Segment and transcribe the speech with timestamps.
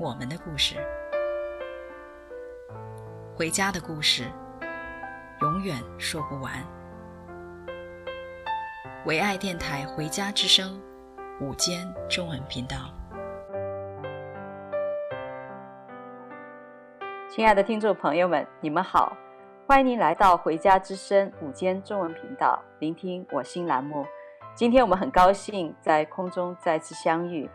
[0.00, 0.76] 我们的故事，
[3.36, 4.24] 回家的故事，
[5.42, 6.50] 永远说不完。
[9.04, 10.80] 唯爱电台《回家之声》
[11.44, 12.76] 午间中文频道，
[17.28, 19.14] 亲爱的听众朋友们，你们好，
[19.66, 24.06] 欢迎您来到《回家之声》午间中文频道，聆听我心栏目。
[24.54, 27.50] 今天我们很高兴在空中再次相遇。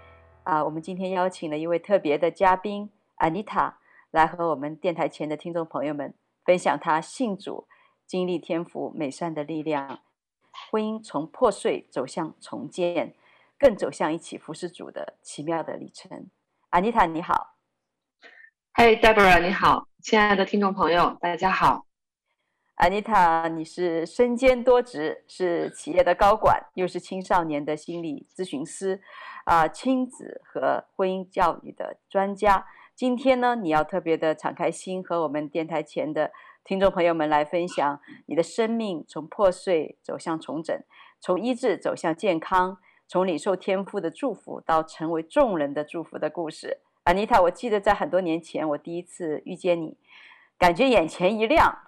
[0.45, 3.73] 啊，我们今天邀请了一位特别的嘉宾，Anita，
[4.11, 7.67] 来和我们电台前的听众朋友们分享她信主、
[8.05, 10.01] 经历天父美善的力量，
[10.69, 13.15] 婚姻从破碎走向重建，
[13.57, 16.29] 更走向一起服侍主的奇妙的旅程。
[16.69, 17.55] Anita，你好。
[18.75, 21.87] Hey Deborah，你好，亲爱的听众朋友，大家好。
[22.77, 29.01] Anita，你是身兼多职，是企业的高管，又是青少年的心理咨询师。
[29.45, 32.65] 啊，亲子和婚姻教育的专家，
[32.95, 36.31] 今天呢，你要特别的敞开心，和我们电台前的
[36.63, 40.75] 听众朋友们来分享你的生命从破碎走向重整，
[41.21, 46.79] 从医治走向健康，从领受天父的祝福到成为众人的祝福的故事。
[47.03, 49.95] 安妮塔，我记得在很多年前，我第一次遇见你，
[50.57, 51.83] 感觉眼前一亮，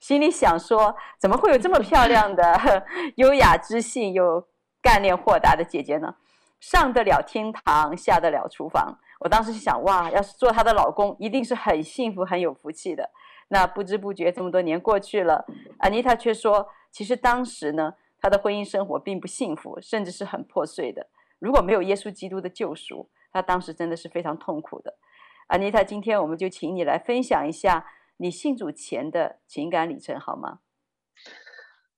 [0.00, 2.84] 心里想说，怎么会有这么漂亮的、
[3.16, 4.48] 优雅知性又
[4.82, 6.16] 干练豁达的姐姐呢？
[6.58, 8.98] 上得了厅堂，下得了厨房。
[9.20, 13.10] 我当时就想，哇，要是做她的老公，一定是很幸福、很有福气的。
[13.48, 15.44] 那不知不觉这么多年过去了，
[15.78, 21.08] 安妮塔却说，其实当时呢，她的婚姻生活并不幸福，甚至是很破碎的。
[21.38, 24.94] 如果没有耶稣基督的救赎，她当时真的是非常痛苦的。
[25.46, 27.86] 安妮塔，今天我们就请你来分享一下
[28.22, 30.58] 你信主前的情感里程，好吗？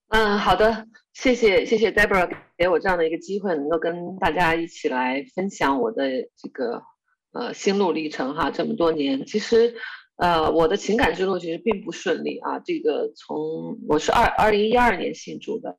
[0.06, 6.84] 嗯，好的，谢谢谢谢 Deborah 给我这样的一个机会，能够跟大家一起来分享我的这个
[7.32, 8.52] 呃心路历程哈。
[8.52, 9.74] 这么多年，其实
[10.14, 12.60] 呃我的情感之路其实并不顺利啊。
[12.60, 15.76] 这个从我是二二零一二年信主的，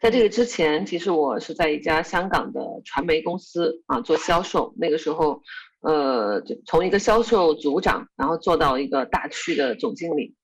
[0.00, 5.42] 在这个之前，其实我是在一家香港的传媒公司啊做销售，那个时候
[5.86, 10.34] 呃就从一个销售组长，然后做到一个大区的总经理。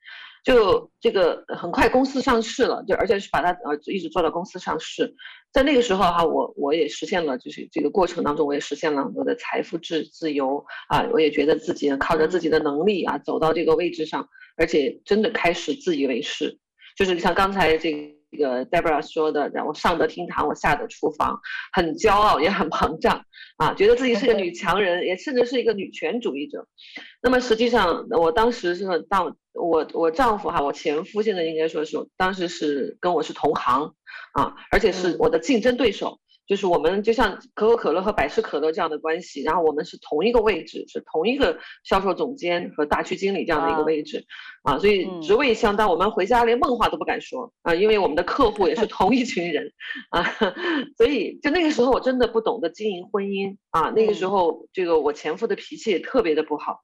[0.45, 5.15] 就这个很快公司上市了，就而且是把它呃一直做到公司上市，
[5.53, 16.59] 在那个时候哈，我我也实现了，就是这个过程当中我也实现了很多的财富自自由啊，我也觉得自己靠着自己的能力啊走到这个位置上，而且真的开始自以为是，
[16.97, 18.22] 就是像刚才这。
[18.33, 21.39] 这个 Deborah 说的，然后上得厅堂，我下得厨房，
[21.73, 23.25] 很骄傲，也很膨胀，
[23.59, 26.67] 啊，觉得自己是个女强人，也甚至是一个女权主义者。
[27.23, 33.95] 那么实际上，我当时是当我我丈夫哈，我前夫现在应该说是，当时是跟我是同行，
[34.33, 36.19] 啊，而且是我的竞争对手。
[36.53, 44.27] 就是我们就像可口可乐和百事可乐这样的关系，然后我们是同一个位置，是同一个销售总监和大区经理这样的一个位置，
[44.63, 45.89] 啊，啊，所以职位相当。
[45.89, 49.73] 我们回家连梦话都不敢说啊，因为我们的客户也是同一群人
[50.11, 50.23] 啊，
[50.99, 56.83] 所以就那个时候我真的不懂得经营婚姻啊，那个时候这个我前夫的脾气也特别的不好，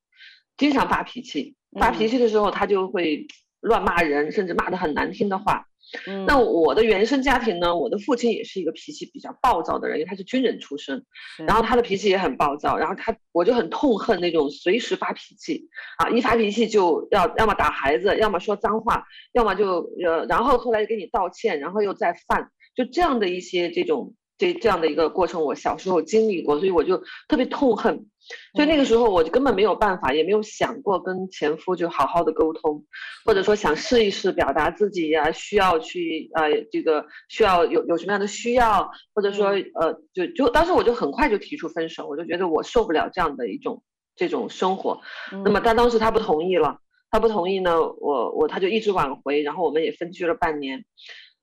[0.57, 3.27] 经常发脾气，发脾气的时候他就会
[3.61, 5.67] 乱骂人，甚至骂的很难听的话。
[6.07, 7.75] 嗯、那我的原生家庭呢？
[7.75, 11.05] 我的父亲也是一个脾气比较暴躁的人，因为他是军人出身，
[11.47, 15.69] 然后他的脾气也很暴躁，然后他我就很痛恨那种随时发脾气
[15.99, 24.15] 啊，一发脾气就要要么打孩子，要么说脏话，要么就呃，然后后来给你道歉，然后又再犯，就这样的一些这种。
[24.41, 28.07] 这这样的一个过程，我小时候经历过，所以我就特别痛恨。
[28.55, 32.85] 所以那个时候，我就根本没有办法，也没有想过跟前夫就好好的沟通，
[33.25, 43.83] 或者说想试一试表达自己呀，需要去呃这个需要有有什么样的需要，或者说呃就就当时我就很快就提出分手，我就觉得我受不了这样的一种
[44.17, 45.01] 这种生活。
[45.45, 46.79] 那么但当时他不同意了，
[47.11, 50.85] 他不同意呢，我我他就一直挽回，然后我们也分居了半年。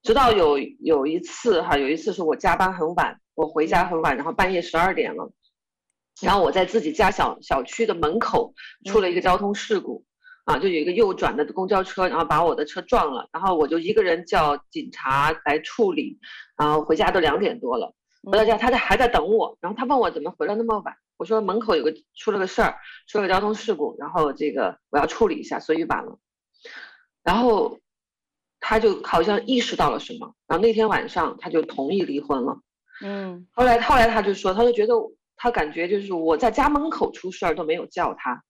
[0.03, 5.31] 直到有有一次哈，有一次是我加班很晚，我回家很晚，然后半夜十二点了，
[6.21, 8.53] 然后我在自己家小小区的门口
[8.85, 10.05] 出了一个交通事故，
[10.45, 16.19] 啊，就有一个右转的公交车，然后把我的车撞了，然后我就一个人叫警察来处理，
[16.57, 22.77] 然后回家都两点多了，回到家，他在还在等我，然后他问我怎么回来那么晚，我说门口有个出了个事儿，
[23.07, 26.17] 出了个交通事故，然后这个我要处理一下，所以晚了。
[27.23, 27.79] 然后
[28.59, 32.59] 他就好像意识到了什么，然后那天晚上他就同意离婚了。
[33.01, 34.93] 嗯，后来后来他就说，他就觉得
[35.37, 38.43] 他感觉就是我在家门口出事儿都没有叫他，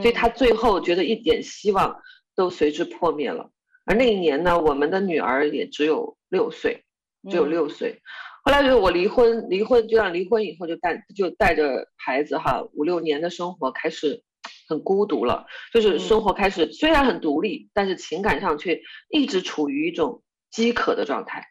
[0.00, 1.96] 所以他最后觉得一点希望
[2.34, 3.50] 都随之破灭了。
[3.84, 6.84] 而那一年呢，我们的女儿也只有六岁，
[7.28, 8.00] 只有六岁。
[8.42, 14.22] 后来就是我离婚，离婚就让离婚以后就带就带着孩子哈，五六年的生活开始
[14.66, 18.80] 很孤独了，就是生活开始虽然很独立，但是情感上却
[19.10, 21.49] 一直处于一种饥渴的状态。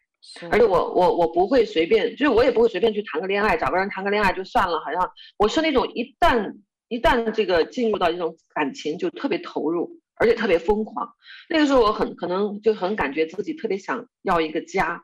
[0.52, 6.56] 而且我我我不会随便，就是我也不会随便去谈个恋爱，找个人谈个恋爱就算了，好像我是那种一旦
[6.88, 10.00] 一旦这个进入到一种感情就特别投入。
[10.22, 11.14] 而且特别疯狂，
[11.48, 15.02] 那个时候我很可能就很感觉自己特别想要一个家，嗯、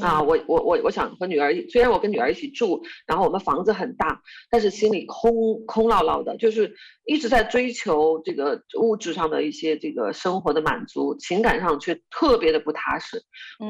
[0.00, 6.74] 啊，我我我我想和女儿，虽然我跟女儿一起住，然后我们房子很大，但是心里空空落落的，就是
[7.04, 13.22] 一直在追求这个物质上的一些这个生活的满足，情感上却特别的不踏实，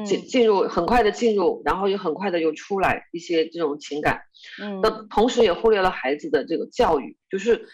[0.05, 4.21] 进进入很快的进入，然后又很快的又出来一些这种情感，
[4.61, 7.67] 嗯，那同时也忽略了孩子的这个教育，就是。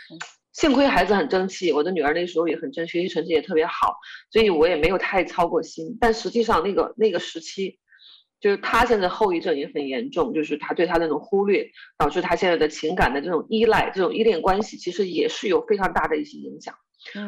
[0.54, 3.96] 幸亏孩子很争气，我的女儿那时候也很争，学习成绩也特别好，
[4.30, 5.98] 所以我也没有太操过心。
[6.00, 7.80] 但实际上，那个那个时期，
[8.44, 11.66] 就是他现在后遗症也很严重，就是他对他那种忽略，
[11.98, 16.76] 导致他现在的情感的这种依赖，这种依恋关系，其实也是有非常大的一些影响。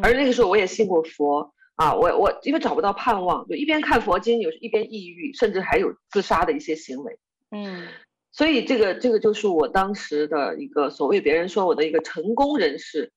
[0.03, 7.17] 而那个时候我也信过佛啊，我我因为找不到盼望，就一边看佛经，有一边抑郁，甚至还有自杀的一些行为。
[7.51, 7.87] 嗯。
[8.33, 13.13] 所以这个这个就是我当时的一个所谓别人说我的一个成功人士，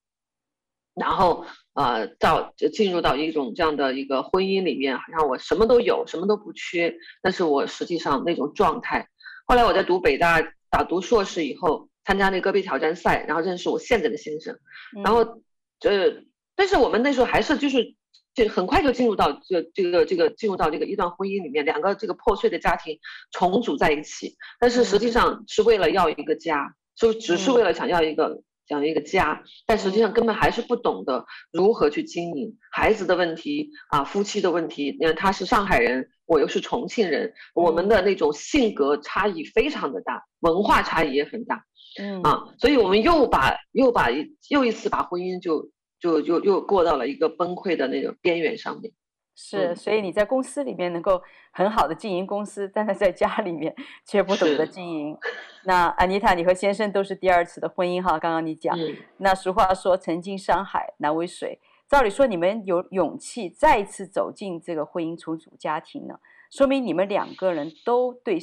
[0.99, 9.09] 然后呃到就进入到一种这样的一个婚姻里面，好像我什么都有，什么都不缺，但是我实际上那种状态。
[9.47, 10.41] 后来我在读北大
[10.71, 14.59] 打读硕士以后，参加那戈壁挑战赛，然后认识我现在的先生，
[15.05, 15.43] 然后
[15.81, 16.23] 这
[16.55, 17.95] 但是我们那时候还是就是。
[18.35, 23.01] 就很快就进入到这这个这个进入到这个一段婚姻里面，两个这个破碎的家庭
[23.33, 34.97] 重组在一起，但是实际上是为了要一个家，就只是为了想要一个这样一个家，但实际上根本还是不懂得如何去经营孩子的问题啊，夫妻的问题。
[35.01, 41.65] 你看他是上海人，我又是重庆人，我们的那种性格差异非常的大，文化差异也很大，
[41.99, 44.09] 嗯啊，所以我们又把又把
[44.51, 45.71] 又一次把婚姻就。
[46.01, 48.93] 就就又过到了一个崩溃的那种边缘上面，
[49.41, 53.73] 是，所以你在公司里面能够很好的经营公司，但是在家里面
[54.05, 55.17] 却不懂得经营。
[55.63, 66.19] 那安妮塔，你和先生都是第二次的婚姻哈，刚刚你讲，嗯、那俗话说“曾经山海难为水”，照理说你们有勇气再次走进这个婚姻重组家庭呢，
[66.51, 68.41] 说明你们两个人都对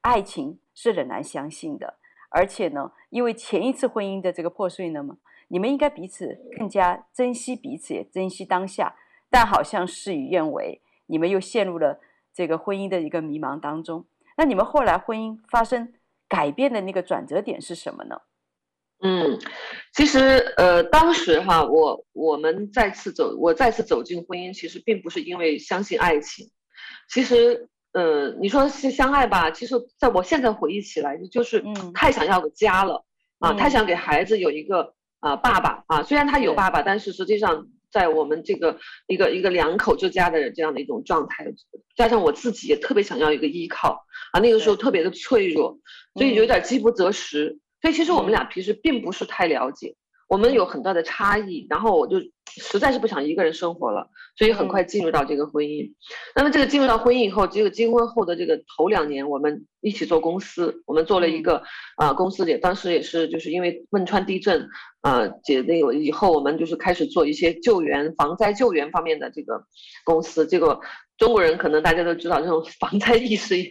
[0.00, 1.98] 爱情是仍然相信的，
[2.30, 5.18] 而且呢，因为前一次婚姻的这个破碎呢嘛。
[5.50, 8.94] 你们应该彼此更加珍惜彼此，也珍惜当下，
[9.30, 12.00] 但好像事与愿违，你们又陷入了
[12.34, 14.06] 这个婚姻的一个迷茫当中。
[14.36, 15.92] 那你们后来婚姻发生
[16.28, 18.20] 改变的那个转折点是什么呢？
[19.00, 19.38] 嗯，
[19.94, 20.18] 其实
[20.56, 26.50] 呃，当时哈，我我们再次走，我再次走进婚姻，其实并不是因为相信爱情。
[27.08, 31.62] 其实呃，你说是相爱吧，其实在我现在回忆起来，就是
[31.94, 33.04] 太想要个家了、
[33.40, 34.94] 嗯、啊，太想给孩子有一个。
[35.20, 41.46] 啊，爸爸啊，虽然他有爸爸，但是实际上在我们这个一个一个两口之家的这样的一种状态，
[41.96, 45.78] 加上我自己也特别想要一个依靠啊，那个时候特别的脆弱，
[46.14, 47.58] 所以有点饥不择食。
[47.82, 49.94] 所以其实我们俩平时并不是太了解，
[50.28, 52.18] 我们有很大的差异，然后我就。
[52.56, 55.92] 实在是不想一个人生活了，所以很快进入到这个婚姻。
[56.34, 61.58] 那么这个进入到婚姻以后，这个结婚后的这个头两年，我们一起做公司，我们做了一个
[61.96, 64.68] 啊、呃、公司也当时也是就是因为汶川地震
[65.02, 69.64] 啊解那个以后，我们就是开始做一些救援、防灾救援方面的这个
[70.04, 70.46] 公司。
[70.46, 70.80] 这个
[71.16, 73.68] 中国人可能大家都知道，这种 防灾意识也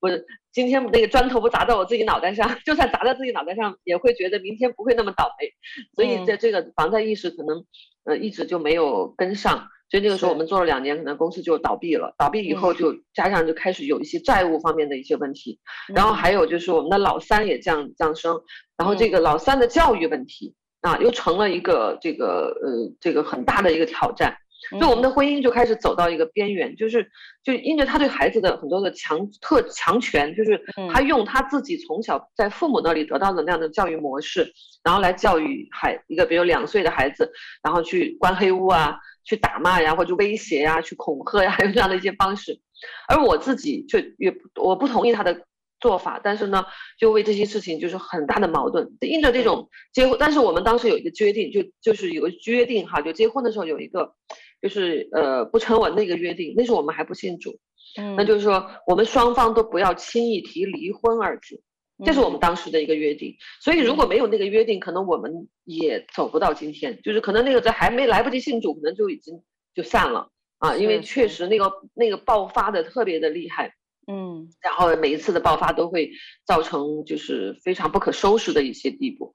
[0.00, 5.48] 不是今天那个砖头不砸到我自己脑袋上，就算砸在自己脑袋上，也会觉得明天不会那么倒霉。
[5.94, 7.64] 所以在这个防灾意识可能。
[8.08, 12.14] 呃，一直就没有跟上，所以那个时候我们做了两年，可能公司就倒闭了。
[12.16, 15.60] 倒闭以后，就加上就开始有一些债务方面的一些问题，
[15.94, 18.40] 然后还有就是我们的老三也降降生，
[18.78, 24.34] 然后这个老三的教育问题啊，又成了一个这个呃这个很大的一个挑战。
[24.70, 27.10] 所以我们的婚姻就开始走到一个边缘，就是
[27.42, 30.60] 就因着他对孩子的很多的强特强权，就是
[30.92, 37.30] 他用他自己从小在父母那里得到的那样的教育模式，然后来教育孩一个比如两岁的孩子，
[37.62, 42.60] 然后去关黑屋啊，去打骂呀，或者威胁呀，去恐吓呀，还 有这样的一些方式。
[43.08, 45.44] 而我自己却也我不同意他的
[45.80, 46.64] 做法，但是呢，
[46.98, 48.96] 就为这些事情就是很大的矛盾。
[49.00, 54.14] 因着这种结婚，但是我们当时有一个约定，就就是有个约定哈，就结婚的时候有一个，
[54.60, 56.54] 就是呃不成文的一个约定。
[56.56, 57.58] 那时候我们还不信主，
[57.98, 61.62] 嗯，那就是说我们双方都不要轻易提离婚二字，
[62.04, 63.36] 这是我们当时的一个约定。
[63.60, 69.42] 所以如果没有那个约定，可能我们也走不到今天，就是可能那个在还没来不及信主，可能就已经
[69.74, 70.30] 就散了。
[70.58, 73.74] 啊，因为确实那个那个爆发的特别的厉害。
[74.10, 76.10] 嗯，然后每一次的爆发都会
[76.46, 79.34] 造成就是非常不可收拾的一些地步，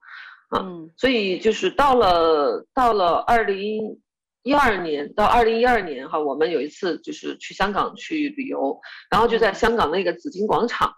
[0.50, 4.02] 啊，嗯，所以就是到了到了二零
[4.44, 10.94] 一二年到二零一二年哈，我们有一次就是去香港去旅游，然后就在香港那个紫金广场，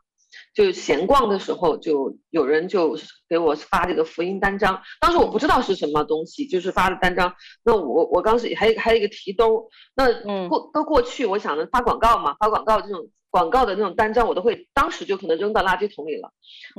[0.53, 2.97] 就闲逛的时候，就有人就
[3.29, 7.33] 给我发这个福音单张，当时我不知道是什么东西，就是发的单张，
[7.63, 13.09] 那我我当时还还有一个提兜，那过都过去，我想着发广告嘛，发广告这种。
[13.35, 16.31] 广告的那种单张，我都会当时就可能扔到垃圾桶里了，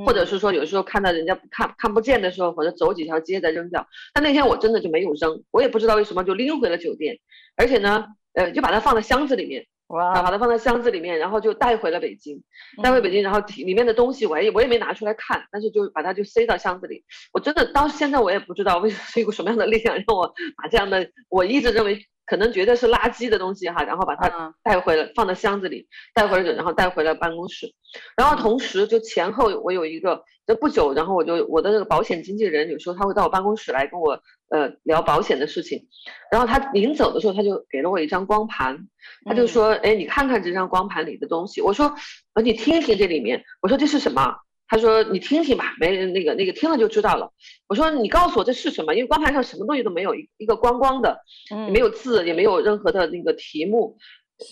[0.07, 3.87] 或者是说有时候看到人家看看不见的时候，或者走几条街再扔掉。
[4.15, 7.19] 但那天我真的就没有扔，我也不知道为什么就拎回了酒店，
[7.57, 12.43] 而且呢，呃，就把它放在箱子里面，哇，把它放在箱子里面，然后就带回了北京，
[12.83, 17.05] 带回北京，然后里面的东西我也我也没拿出来看，但是就把它就塞到箱子里。
[17.35, 22.07] 我真的到现在我也不知道为什么是一股什么样的力量让我把这样的我一直认为。
[22.27, 27.73] 可能觉得是垃圾的东西哈，然后把它带回了，放在箱子里，带回了，然后带回了办公室。
[28.17, 35.87] 然后同时就前后我有一个，这不久，然后我就我的那个保险经纪人有时候他会到我办公室来跟我呃聊保险的事情。
[36.31, 38.89] 然后他临走的时候他就给了我一张光盘，
[39.25, 41.61] 他就说，哎，你看看这张光盘里的东西。
[41.61, 41.95] 我说，
[42.35, 43.43] 呃，你听一听这里面。
[43.63, 44.35] 我说这是什么？
[44.69, 47.33] 他说：“你听听吧，没那个那个听了就知道了。”
[47.69, 48.95] 我说：“你告诉我这是什么？
[48.95, 51.21] 因为光盘上什么东西都没有，一一个光光的，
[51.51, 53.97] 也没有字，也没有任何的那个题目。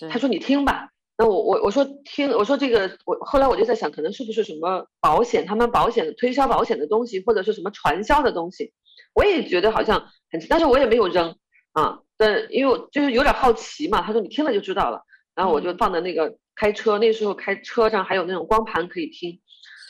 [0.03, 8.73] 嗯”他说：“你听吧。”那我我我说听，我说这个我后来我就在想，可能是不是什么保险，他们保险推销保险的东西，或者是什么传销的东西？
[9.15, 11.37] 我也觉得好像很，但是我也没有扔
[11.73, 12.01] 啊。
[12.17, 14.03] 但因为我就是有点好奇嘛。
[14.03, 15.03] 他说：“你听了就知道了。”
[15.37, 19.41] 然后我就放在那个开车，那时候开车上还有那种光盘可以听。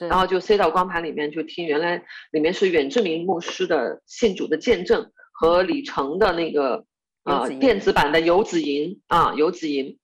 [0.01, 6.85] 然后就塞到光盘里面，就听原来里面是远志明牧师的信主的见证和李成的那个
[7.25, 9.99] 呃电子版的游子吟啊游子吟，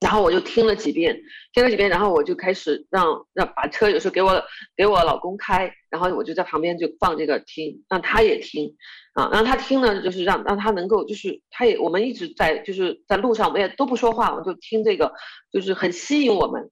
[0.00, 1.20] 然后我就听了几遍，
[1.52, 4.42] 听了几遍，然后我就开始让让把车有时候给我
[4.76, 8.74] 给我老公开，然后我就在旁边就放这个听，让他也听
[9.14, 15.12] 啊，让他听呢，就是让让他能够就是他也我们一直在就是在路上我们也都不说话，我就听这个，
[15.52, 16.70] 就是很吸引我们。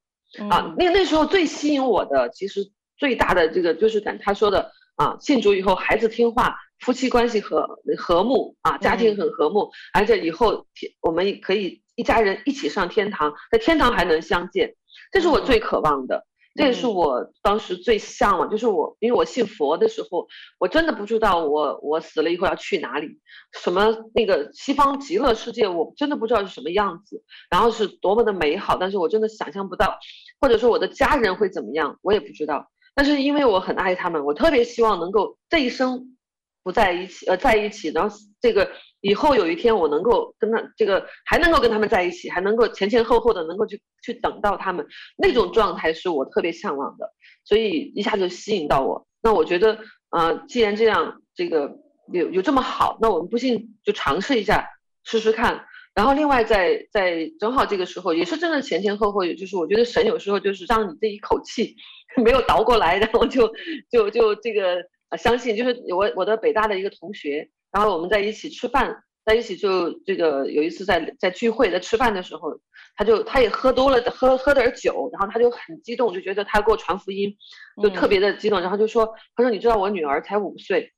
[0.49, 10.67] 啊，那那时候最吸引我的，其实最大的这个就是感他说的啊，信主以后孩子听话，夫妻关系和和睦啊，家庭很和睦，而且以后
[11.01, 14.75] 我们可以一家人一起上天堂，在天堂还能相见，
[15.11, 16.27] 这是我最渴望的。
[16.55, 20.27] 这也是我当时最向往，就是我，因为我信佛的时候，
[20.59, 23.21] 我真的不知道我我死了以后要去哪里，
[23.53, 29.99] 什么那个西方极乐世界，我真的不知道是什么样子，然后是多么的美好，但是我真的想象不到，
[30.41, 32.71] 或者说我的家人会怎么样，我也不知道。
[32.95, 36.17] 但是因为我很爱他们，我特别希望能够这一生
[36.63, 38.71] 不在一起，呃，在一起，然后这个。
[39.03, 44.87] 以后有一天我能够跟他这个还能够跟他们在一起，还能够前前后后的能够去去等到他们
[45.17, 47.11] 那种状态是我特别向往的，
[47.43, 49.07] 所以一下就吸引到我。
[49.23, 49.79] 那我觉得，
[50.11, 51.79] 呃，既然这样，这个
[52.13, 54.69] 有有这么好，那我们不信就尝试一下
[55.03, 55.65] 试试看。
[55.95, 61.75] 然后另外在在正好这个时候也是真的前前后后，就是我觉得神有时候就是让你这一口气
[62.23, 63.51] 没有倒过来，然后就
[63.91, 64.77] 就就这个
[65.11, 67.51] 呃相信，就是我我的北大的一个同学。
[67.73, 72.59] 然后我们在一起吃饭，在一起就这个有一次在在聚会，在吃饭的时候，
[72.97, 77.37] 他就他也喝多了，喝喝点酒，然后他就很激动，就觉得他给我传福音，
[77.81, 80.93] 就特别的激动，然后就说，他说你知道我女儿才五岁，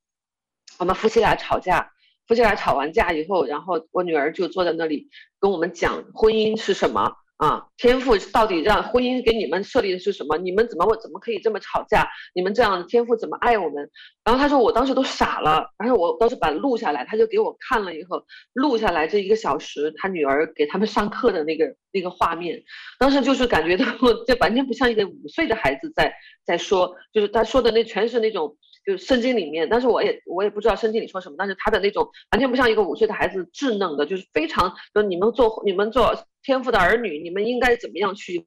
[0.79, 1.93] 我们夫妻俩吵架，
[2.27, 7.17] 夫妻俩吵完架以后，然后我女儿就坐在那里跟我们讲婚姻是什么。
[7.43, 10.39] 啊，天赋到底让婚姻给你们设立的是什么？
[10.39, 12.09] 你们怎么我怎么可以这么吵架？
[12.37, 13.91] 你们这样的天赋怎么爱我们？
[14.25, 22.63] 然后他说，我当时都傻了，然后我当时把录下来，他就给我看了以后，录下来这一个小时，他女儿给他们上课的那个那个画面，
[23.01, 23.85] 当时就是感觉到
[24.25, 26.15] 这完全不像一个五岁的孩子在
[26.47, 28.57] 在说，就是他说的那全是那种。
[28.85, 38.47] 就是圣经里面，但是我也我也不知道圣经里说什么，但是他的那种完全不像一个五岁的孩子稚嫩的，就是非常，就你们做你们做天父的儿女，你们应该怎么样去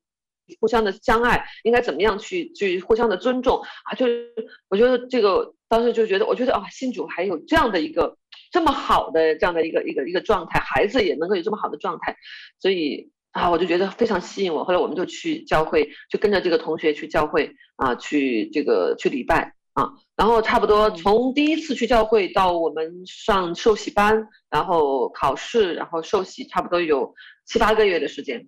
[0.59, 3.95] 互相的相爱，应该怎么样去去互相的尊重啊？
[3.95, 4.33] 就是
[4.69, 8.17] 我觉得这个当时就觉得，我觉得啊，信主还有这样的一个
[8.51, 12.15] 这么好的这样的一个一个一个状态，孩子也能够有这么好的状态，
[12.59, 14.63] 所以啊，我就觉得非常吸引我。
[14.63, 19.93] 后来我们就去教会，就跟着这个同学去教会啊，去这个去礼拜啊。
[20.15, 27.13] 然后差不多从第一次去教会到我们上受洗班，然后考试，然后受洗，差不多有
[27.45, 28.47] 七八个月的时间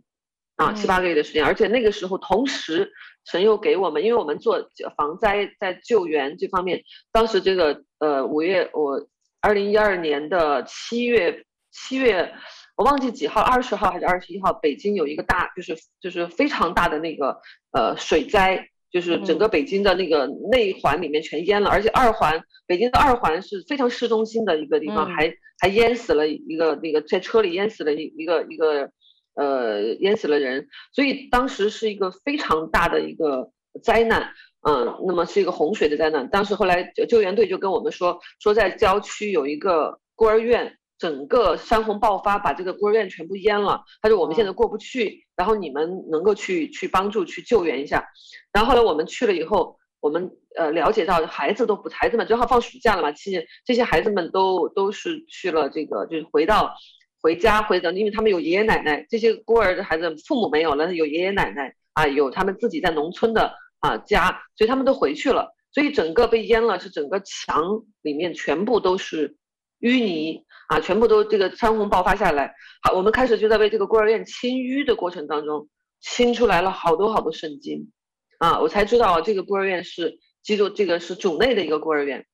[0.55, 1.45] 啊，七八个月的时间。
[1.45, 2.91] 而且那个时候同时
[3.23, 4.67] 神又给我们，因为我们做
[4.97, 9.07] 防灾在救援这方面，当时这个呃五月我
[9.39, 12.33] 二零一二年的七月七月。
[12.77, 14.53] 我忘记几号，二十号还是二十一号？
[14.53, 17.41] 北京有一个大，就是就是非常大的那个
[17.71, 28.91] 呃水灾，就是整个北京的那个内环里面全淹了，嗯、而且二环北京的二环是非常市中心的一个地方，嗯、还还淹死了一个那个在车里淹死了一一个一个
[29.35, 33.51] 呃淹死了人，所以当时是一个非常大的一个
[33.83, 34.31] 灾难，
[34.67, 36.29] 嗯，那么是一个洪水的灾难。
[36.29, 40.77] 当时后来救援队就跟我们说，说在郊区有一个孤儿院。
[40.99, 43.83] 整个山洪爆发，把这个孤儿院全部淹了。
[44.01, 48.05] 他说我们现在过不去，然后你们能够去去帮助去救援一下。
[48.51, 56.75] 然后后来我们去了以后，我们呃了解到孩子都不，孩子们正好放暑假了嘛，其实这些孩子们都都是去了这个，就是回到
[57.21, 65.53] 回家回到，因为他们有爷爷奶奶，这些孤儿的孩子父母没有了，有爷爷奶奶啊，有他们自己在农村的啊家，所以他们都回去了。
[65.71, 69.37] 所以整个被淹了，是整个墙里面全部都是。
[69.79, 75.67] 淤泥啊，全部都这个山洪爆发下来，好，我们开始就在为这个孤儿院清淤的过程当中，
[75.99, 77.91] 清出来了好多好多圣经，
[78.39, 82.25] 啊，我才知道这个孤儿院是基督，这个是主内的一个孤儿院，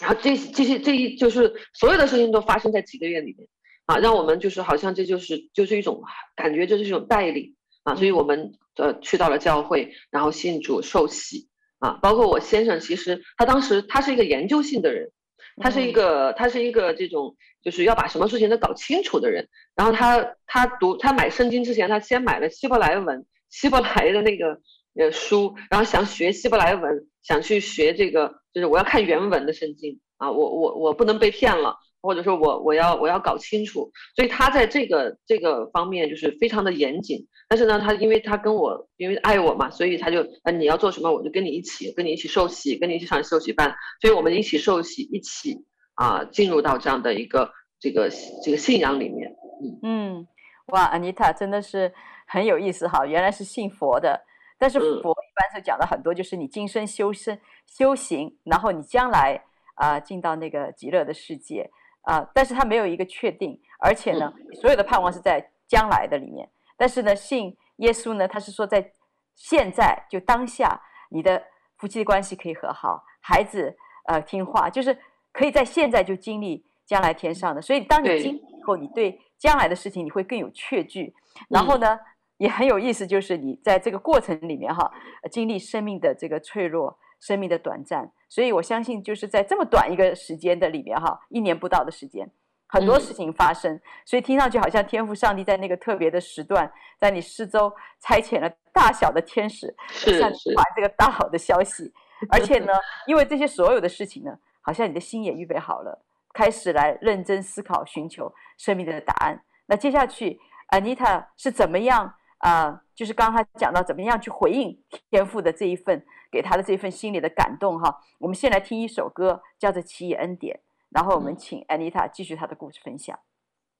[0.00, 3.48] 然后这这些这一就是所有的事情都发生在几个月里面，
[3.86, 6.02] 啊，让我们就是好像这就是就是一种
[6.34, 7.54] 感觉，就是一种带领。
[7.84, 11.50] 啊，所以我们呃去到了教会，然后信主受洗。
[11.80, 15.12] 啊，包括我先生，其实他当时他是一个研究性的人。
[15.56, 19.48] 他是一个，他是一个这种，就是要把什么事情都搞清楚的人。
[19.74, 24.60] 然后他他读他买圣经之前，他先买了希伯来文，希伯来的那个
[24.98, 31.76] 呃书，然后想学希伯来文，想去学这个，就是我要看原文的圣经啊，我我我不能被骗了。
[32.02, 37.26] 或者说我我要我要搞清楚，所以他在这个这个方面就是非常的严谨。
[37.54, 43.72] 但是呢，他因为他跟我因为爱我嘛，所以他就啊你要做什么，我就跟你一起，跟你一起受洗，跟你一起上受洗班。
[44.00, 45.64] 所以我们一起受洗，一起
[45.94, 48.10] 啊进入到这样的一个这个
[48.42, 49.30] 这个信仰里面。
[49.62, 50.28] 嗯嗯，
[50.72, 51.94] 哇，安妮塔真的是
[52.26, 54.20] 很有意思哈，原来是信佛的。
[54.58, 57.38] 但是佛一般是讲的很多，就是你今生修身
[57.68, 59.40] 修行，然后你将来
[59.76, 61.70] 啊进到那个极乐的世界。
[62.02, 66.50] 啊、呃，但是他没有一个确定，而且呢，所有的盼望是在将来的里面。
[66.76, 68.92] 但是呢，信耶稣呢，他是说在
[69.34, 71.42] 现在就当下，你的
[71.76, 74.96] 夫妻的关系可以和好，孩子呃听话，就是
[75.32, 77.60] 可以在现在就经历将来天上的。
[77.60, 81.14] 所以当你经历以后，你对将来的事情你会更有确据。
[81.48, 81.98] 然后呢，
[82.38, 84.92] 也很有意思，就是你在这个过程里面哈，
[85.30, 86.98] 经历生命的这个脆弱。
[87.20, 92.30] 生命的短暂，所以我相信就是在这么短一个时间的里面哈，一年不到的时间，
[92.74, 101.92] 很多事情发生，所以听上去好像天赋上帝在那个特别的时段，在你四周差遣了大小的天使，向你传这个大好的消息。
[102.30, 102.72] 而且呢，
[103.06, 109.44] 因为这些所有的事情呢，好像你的心也预备好了，开始来认真思考，寻求生命的答案。
[109.66, 112.80] 那接下去，，Anita 是怎么样啊、呃？
[112.94, 116.04] 就是刚刚他讲到怎么样去回应天赋的这一份。
[116.32, 120.56] 给他的这份心里的感动哈，我们先来听一首歌，叫做《奇异恩典》，
[120.94, 123.18] 然后我们请安妮塔继续她的故事分享。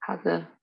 [0.00, 0.58] 好的。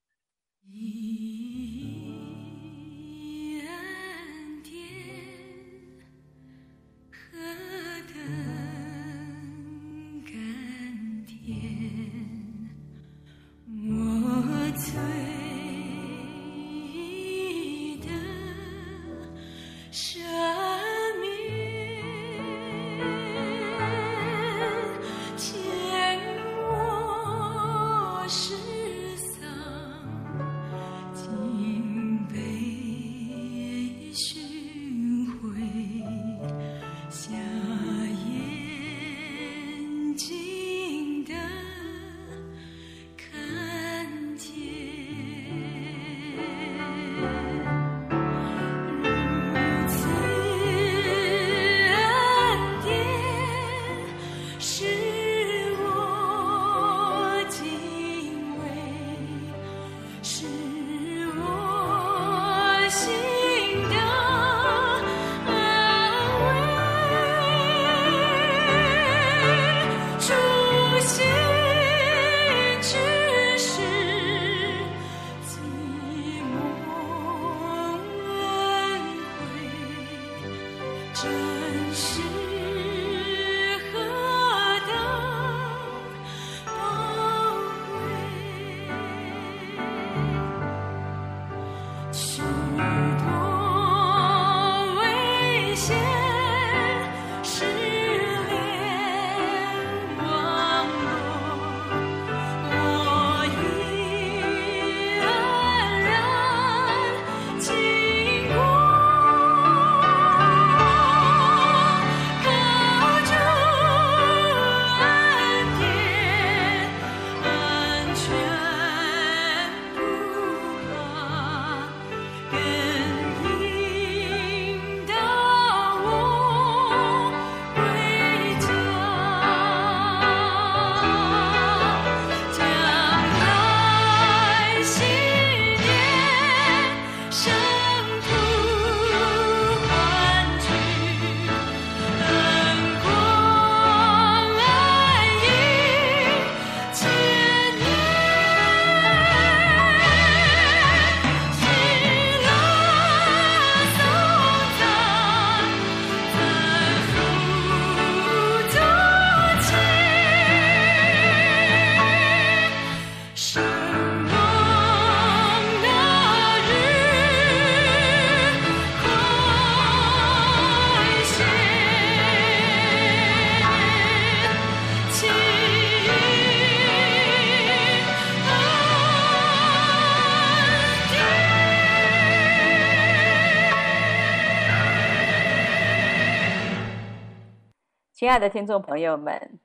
[188.21, 189.59] 亲爱的听众朋友们，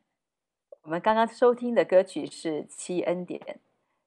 [0.80, 3.38] 我们刚刚收听的歌曲是《七恩典》。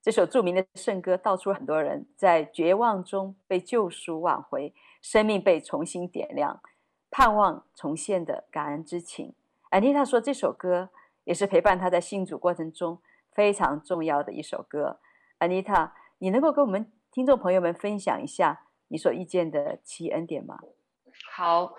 [0.01, 6.63] 这首著名的圣歌道出很多人在绝望中被救赎挽回，生命被重新点亮，
[7.11, 9.35] 盼望重现的感恩之情。
[9.69, 10.89] 安妮塔说，这首歌
[11.25, 12.99] 也是陪伴她在信主过程中
[13.31, 14.99] 非常重要的一首歌。
[15.37, 20.57] 安妮塔，你能够跟我们听众朋友们分享一下你所遇见的七恩典吗？
[21.31, 21.75] 好，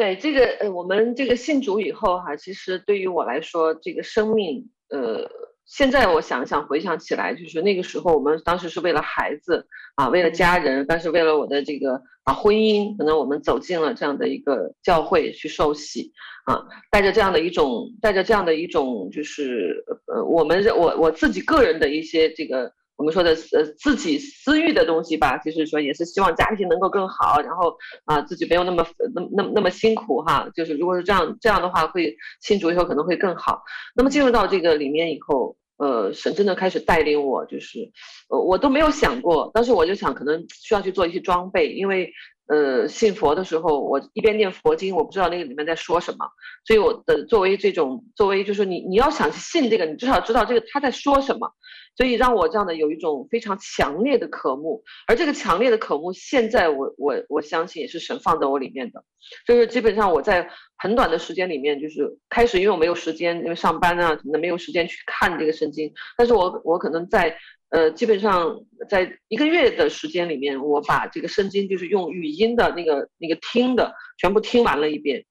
[0.00, 5.28] 对这个呃，我们这个信主以后哈，其实对于我来说，这个生命呃。
[5.66, 16.10] 现在我想想，回想起来，就是那个时候，我们当时是为了孩子啊，为了家人，但是为了我的这个啊婚姻，可能我们走进了这样的一个教会去受洗
[16.44, 33.62] 啊，带着这样的一种，带着这样的一种，就是呃，我们我我自己个人的一些这个我们说的呃自己私欲的东西吧，就是说也是希望家庭能够更好，然后啊自己没有那么那那那么辛苦哈，就是如果是这样这样的话，会庆祝以后可能会更好。
[33.96, 35.56] 那么进入到这个里面以后。
[35.82, 37.90] 呃，神真的开始带领我，就是，
[38.28, 42.12] 呃，我都没有想过，当时我就想，可能需要去做一些装备，因为，
[42.50, 46.26] 呃，信佛的时候，我一边念佛经，我不知道那个里面在说什么，
[46.66, 51.52] 所以我的作为这种，作为就是你你要想去信这个，你至少知道这个他在说什么。
[51.96, 59.04] 所以让我这样的有一种非常强烈的渴慕，而这个强烈的渴慕，现在我我我相信也是神放在我里面的，
[59.46, 67.36] 就是基本上我在很短的时间里面，就是开始，因为我没有时间，因为上班啊，可能没有时间去看这个圣经，但是我我可能在
[67.70, 75.24] 呃，基本上在一个月的时间里面，我把这个圣经就是用语音的那个那个听的全部听完了一遍，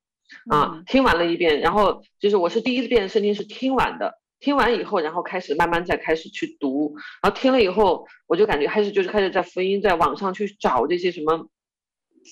[0.49, 4.17] 啊，听完了一遍，然后就是我是第一遍圣经是听完的。
[4.39, 11.49] 听完以后，然后开始慢慢再开始去读，然后听了以后，我就感觉开始就是开始在福音在网上去找这些什么，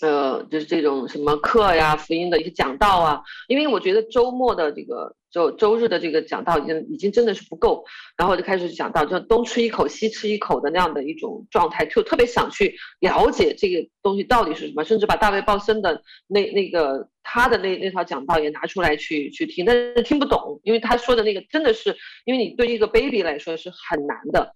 [0.02, 5.15] 呃，就是这种什么课呀，福音的一些讲道啊，因为我觉得周末的这个。
[5.30, 7.84] 就周日的这个讲道已经已经真的是不够，
[8.18, 24.54] 然后就开始讲到，就东吃一口西吃一口的那样的一种状态，就特别想去了解这个东西到底是什么，甚至把大卫鲍森的那那个他的那那套讲道也拿出来去去听，但是听不懂，因为他说的那个真的是，因为你对一个 baby 来说是很难的。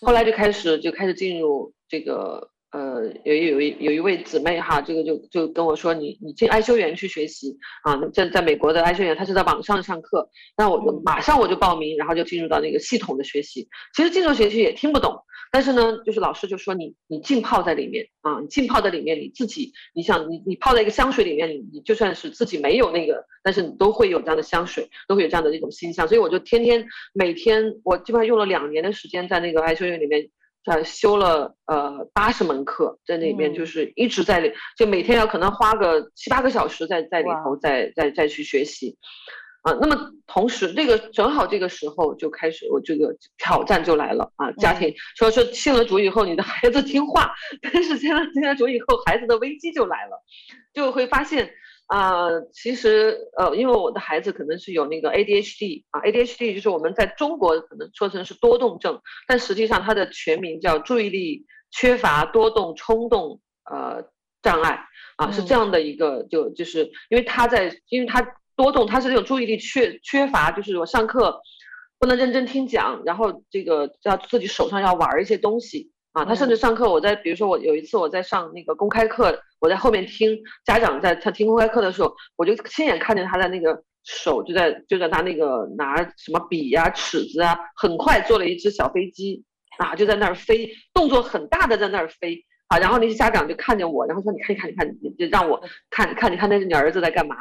[0.00, 2.50] 后来就开始就开始进入这个。
[2.76, 13.66] 呃，有有一有一位姊妹哈，这个就就跟我说，你你进爱修园去学习啊，在在美国的爱修园，他是在网上上课，那我就马上我就报名，然后就进入到那个系统的学习。
[13.94, 26.06] 其实进入学习也听不懂，但是呢，就是老师就说你你浸泡在里面啊，你浸泡在里面，你自己你想你你泡在一个香水里面，你你就算是自己没有那个，但是你都会有这样的香水，都会有这样的一种馨香。
[26.06, 26.84] 所以我就天天
[27.14, 30.28] 每天我基本上用了两年的时间在那个爱修园里面。
[30.66, 38.98] 他修了呃八十门课，在那边就是一直在里，就每天要可能花个七八个小时在在里头再再再去学习，
[39.62, 50.22] 啊，那么同时这个正好这个时候就开始我这个挑战就来了啊，家庭说说信了主以后你的孩子听话，但是信了信了主以后孩子的危机就来了，
[50.74, 51.50] 就会发现。
[51.86, 64.04] 啊、呃，其实呃，因为我的孩子可能是有那个 ADHD 啊，ADHD 就是我们在中国可能说成是多动症，但实际上它的全名叫注意力缺乏多动冲动呃
[64.42, 64.84] 障碍
[65.16, 71.40] 啊，是这样的一个就就是因为他在，因为他多动，他是那种注意力缺缺乏，就是我上课
[71.98, 75.92] 不能认真听讲，然后这个要自己手上要玩一些东西。
[76.12, 89.44] 啊，他甚至上课，我在比如说我有一次我在上那个公开课，我在后面听家长在他听公开课的时候，我就亲眼看见他在那个手就在就在拿那个拿什么笔呀、啊、尺子啊，很快做了一只小飞机
[89.78, 94.88] 啊，就在那儿飞，动作很大的在那儿飞啊，然后那些家长就看见我，然后说你看你看你看，
[95.18, 97.36] 就让我看看你看那是你儿子在干嘛，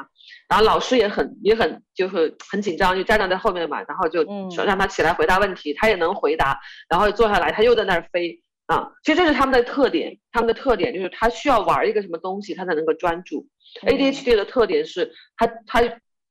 [0.49, 8.41] 然后老师也很也很就是很紧张，就家长在后面嘛，然后就说让他起来回答问题，他也能回答，然后坐下来他又在那儿飞。
[8.67, 13.47] 啊，其实这是他们的特点，他们的特点就是他需要玩一个什么东西，他才能够专注。
[13.81, 15.81] ADHD 的特点是他他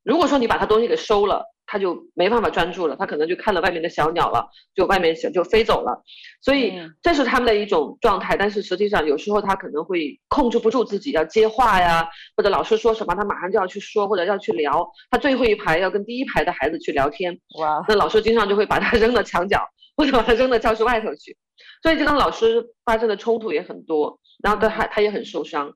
[0.03, 6.03] 如果说你把他东西给收了，他就没办法专注了，他可能就看了外面的小鸟了，就外面小就飞走了。
[6.43, 14.87] 所以这是他们的一种状态，但是实际上有时候他可能会控制不住自己要接话呀，或者老师说什么他马上就要去说，或者要去聊。
[15.11, 19.61] 他最后一排要跟第一排的孩子去聊天，哇，那老师经常就会把他扔到墙角，
[19.97, 21.37] 或者把他扔到教室外头去。
[21.83, 25.75] 所以，就跟老师发生的冲突也很多，然后他他他也很受伤，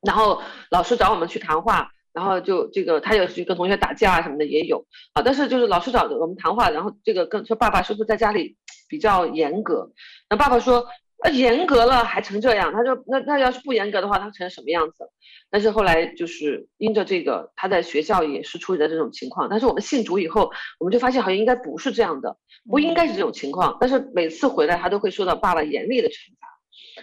[0.00, 4.86] 然后老师找我们去谈话，然后就这个他有去跟同学打架啊什么的也有。
[5.12, 8.56] 啊，但是就是老师找我们谈话，然后这个跟说爸爸是不是在家里
[8.88, 9.92] 比较严格？
[10.28, 10.86] 那爸爸说，
[11.24, 15.08] 那严格了还成这样，他说那那要是不严格的话，他成什么样子？
[15.50, 19.48] 但是后来就是因着这个，他在学校也是处理的这种情况。
[19.48, 22.36] 但是我们信主以后，我们就发现好像应该不是这样的，
[22.68, 23.76] 不应该是这种情况。
[23.80, 26.48] 但是每次回来，他都会受到爸爸严厉的惩罚。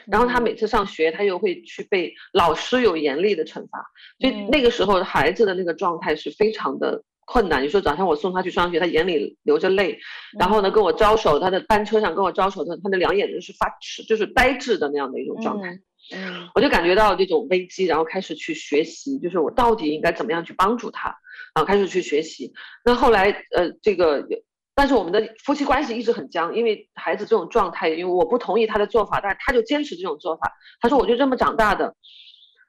[0.06, 3.86] 然后他每次上学，他又会去被老师有严厉的惩罚。
[4.20, 7.04] 所以那个时候孩子的那个状态是非常的。
[7.32, 10.00] 困难，你说早上我送他去上学，他眼里流着泪，
[10.40, 15.80] 然后呢跟我招手，他的班车上跟我招手，他他的两眼就是发痴，就是呆滞的那样的一种状态。
[16.12, 21.16] 嗯，我就感觉到这种危机，然后开始去学习，就是我到底应该怎么样去帮助他，
[21.54, 22.52] 啊，开始去学习。
[22.84, 24.26] 那后来呃这个，
[24.74, 31.96] 但是我们的夫妻关系一直很僵，因为孩子这种状态，因为我不同意他的做法，但是他就坚持这种做法，他说我就这么长大的。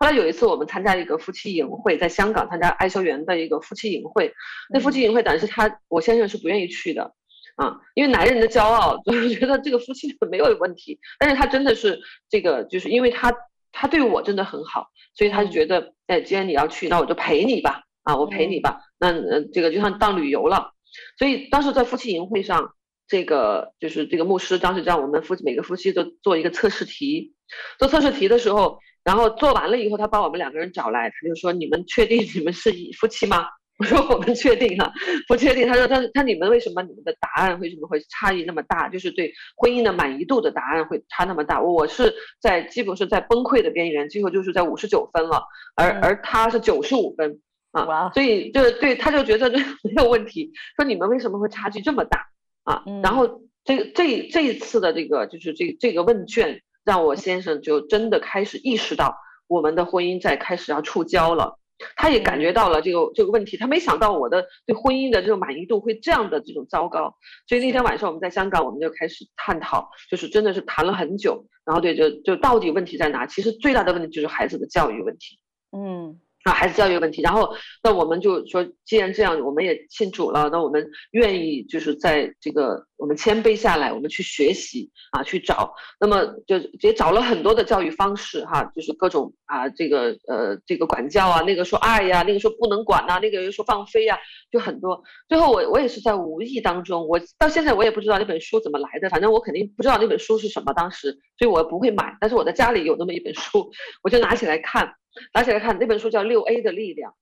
[0.01, 4.33] 后来有一次，我们参加一个夫妻营会，在香港参加爱修园的一个夫妻营会。
[4.71, 7.13] 那夫妻营会，但是他我先生是不愿意去的，
[7.57, 10.99] 啊，因为男人的骄傲，就是觉得这个夫妻没有问题。
[11.19, 13.31] 但是他真的是这个，就是因为他
[13.73, 18.81] 他对我真的很好，所以他就觉得，哎，既然你要去，那我就陪你吧，啊，我陪你吧。
[18.99, 20.73] 那呃，这个就像当旅游了。
[21.19, 22.73] 所以当时在夫妻营会上，
[23.11, 27.35] 这个就是这个牧师当时让我们夫妻每个夫妻都做一个测试题，
[27.79, 28.79] 做测试题的时候。
[29.03, 32.71] 然后做完了以后，他把我们两个人找来，他就说：“你们确定你们是
[33.01, 33.47] 夫妻吗？”
[33.81, 34.93] 我说：“我们确定了，
[35.27, 38.91] 不确定。”他说：“他他你们为什么你们的答案为什么会差异那么大？
[38.91, 41.63] 就是对婚姻的满意度的答案会差那么大？
[41.63, 45.43] 我是在基本是在崩溃的边缘，最后就是在五十九分了，
[45.77, 47.41] 而而他是九十五分
[47.73, 50.53] 啊，所以就对他就觉得这没有问题。
[50.77, 52.29] 说你们为什么会差距这么大
[52.65, 52.83] 啊？
[53.03, 59.15] 然后这这这一次的这个就是这这个问卷。”让我先生就真的开始意识到
[59.47, 61.59] 我们的婚姻在开始要触礁了，
[61.95, 67.15] 他也感觉到了这个这个问题，他没想到我的对婚姻的这种满意度会这样的这种糟糕，
[67.47, 73.27] 所以那天晚上我们在香港，我们就开始探讨，就是真的是谈了很久，然后对，就就到底问题在哪？
[73.27, 75.39] 其实最大的问题就是孩子的教育问题。
[75.73, 76.19] 嗯。
[76.45, 94.19] 啊，孩子教育问题，然后那我们就说，既然这样，我们也信主了，那我们愿意就是在这个我们谦卑下来，我们去学习啊，去找，那么就也找了很多的教育方式哈，就是各种啊，这个呃这个管教啊，那个说爱呀，那个说不能管呐，那个又说放飞呀，
[94.51, 95.03] 就很多。
[95.29, 103.71] 最后我我也是在无意当中，我到现在我也不知道那本书怎么来的，反正我肯定不知道那本书是什么当时，所以我不会买，但是我在家里有那么一本书，
[104.03, 104.95] 我就拿起来看。
[105.35, 107.15] 拿起来看那本书叫《六 A 的力量》，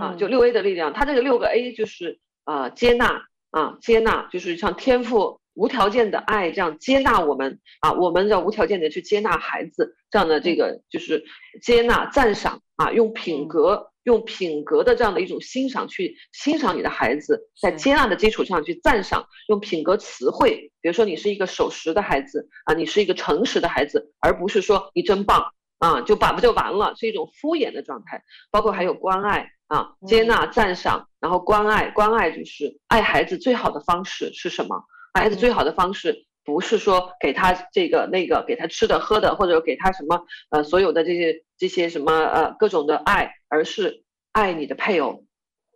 [0.00, 0.92] 啊，就六 A 的力量。
[0.92, 11.24] 它这个六个 A 就是呃接纳啊，接纳就是像天赋无条件的爱这样接纳我们啊，我们要无条件的去接纳孩子这样的这个就是
[11.62, 25.52] 接纳赞赏啊，用品格用品格的这样的一种欣赏去欣赏你的孩子，在接纳的基础上去赞赏，用品格词汇，比如说你是一个守时的孩子啊，你是一个诚实的孩子，而不是说你真棒。
[25.78, 28.22] 啊，就把不就完了，是一种敷衍的状态。
[28.50, 34.84] 包括还有关爱啊，接纳、赞赏，然后关爱，关爱就是爱孩子最好的方式是什么？
[35.12, 45.24] 爱孩子最好的方式不是说给他这个那个，给他吃的喝的，或者给他什么呃所有的这些这些什么呃各种的爱，而是爱你的配偶。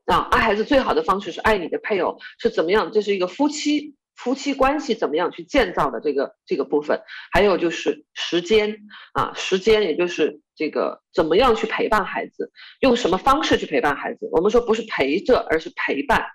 [0.06, 2.90] 啊，爱孩子最好的方式是爱你的配偶，是怎么样？
[2.90, 3.94] 这是一个夫妻。
[4.22, 7.00] 夫妻关系怎么样去建造的这个这个部分，
[7.32, 8.76] 还有就是时间
[9.14, 14.28] 啊，时间也就是这个怎么样去陪伴孩子，用什么方式去陪伴孩子？
[14.32, 16.26] 我们说不是陪着，而是陪伴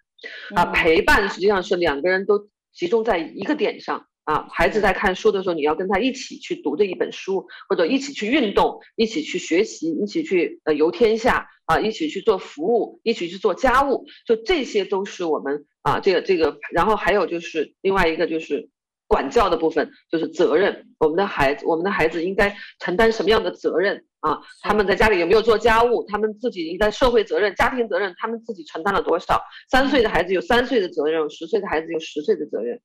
[0.55, 4.47] 啊，陪伴实际上是两个人都集中在一个点上啊。
[4.51, 15.65] 孩子在看书的时候，你要跟他一起去读这一本书，或者一起去运动，一起去学习，一起去呃游天下啊，一起去做服务，一起去做家务，就这些都是我们。
[15.85, 18.69] 啊，这个这个，然后还有就是另外一个就是
[19.15, 20.85] 管教的部分，就是责任。
[20.99, 24.41] 我们的孩子，我们的孩子应该承担什么样的责任啊？
[24.61, 26.05] 他们在家里有没有做家务？
[26.09, 29.41] 他们自己应该社会责任、家庭责任，他们自己承担了多少？
[29.71, 32.81] 三岁的孩子有三岁的责任，十岁的孩子有十岁的责任。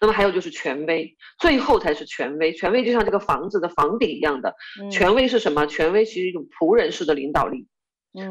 [0.00, 2.54] 那么还有就是权威，最后才是权威。
[2.54, 4.54] 权威就像这个房子的房顶一样的，
[4.90, 5.66] 权威是什么？
[5.66, 7.66] 权威其实一种仆人式的领导力。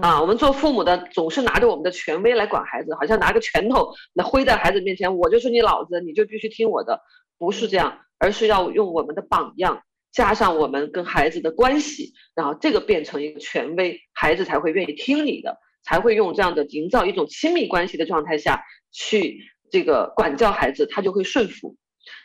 [0.02, 7.02] 啊，我们做父母的总是拿着我们的权威来管孩子，好像拿个拳头来挥在孩子面前，我就是你老子，你就必须听我的，
[7.38, 19.39] 不是这样，而是要用我们的榜样，加上我们跟孩子的关系，然后这个变成一个权威，孩子才会愿意听你的，才会用这样的营造一种亲密关系的状态下去
[19.72, 21.76] 这个管教孩子，他就会顺服。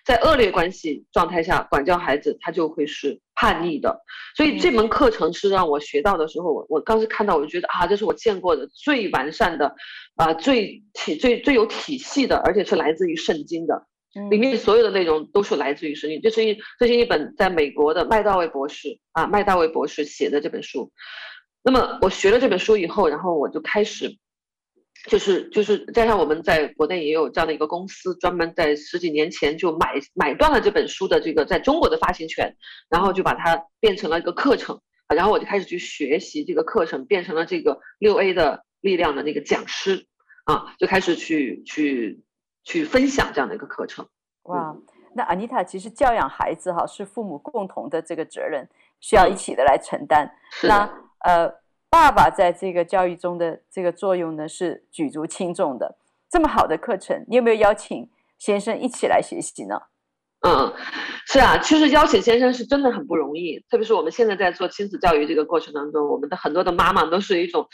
[0.04, 4.02] 在恶劣关系状态下管教孩子，他就会是叛逆的。
[4.36, 9.72] 所以这门课程是让我学到的时候，我我当时看到，我就觉得啊，这是我见过的最完善的，
[10.16, 13.86] 啊，最体最最有体系的，而且是来自于圣经的
[14.30, 16.20] 里面所有的内容都是来自于圣经。
[16.20, 20.92] 这是一这是一本在美国的麦大卫博士啊，麦大卫博士写的这本书。
[21.62, 24.16] 那么我学了这本书以后，然后我就开始，
[25.08, 32.56] 就是就是加上我们在国内也有这样的一个公司，专门在十几年前就买买断了这本书的这个在中国的发行权，
[32.88, 40.06] 然后就把它变成了一个课程啊，然后我就开始去学习这个课程，变成了这个六 A 的力量的那个讲师
[40.44, 42.20] 啊，就开始去去
[42.64, 44.06] 去分享这样的一个课程。
[44.44, 44.76] 哇，
[45.14, 48.68] 那 Anita 其实教养孩子哈是父母共同的这个责任，
[49.00, 50.26] 需要一起的来承担。
[50.62, 50.90] 嗯、那
[51.24, 51.52] 呃，
[51.90, 55.96] 爸爸在这个教育中的这个作用呢，是举足轻重的。
[56.30, 59.80] 这么好的课程，你有没有邀请先生一起来学习呢？
[60.46, 60.72] 嗯，
[61.26, 67.66] 是啊，其实邀请先生是真的很不容易，特别是我们现在在做亲子教育这个过程当中，我们的很多的妈妈都是一种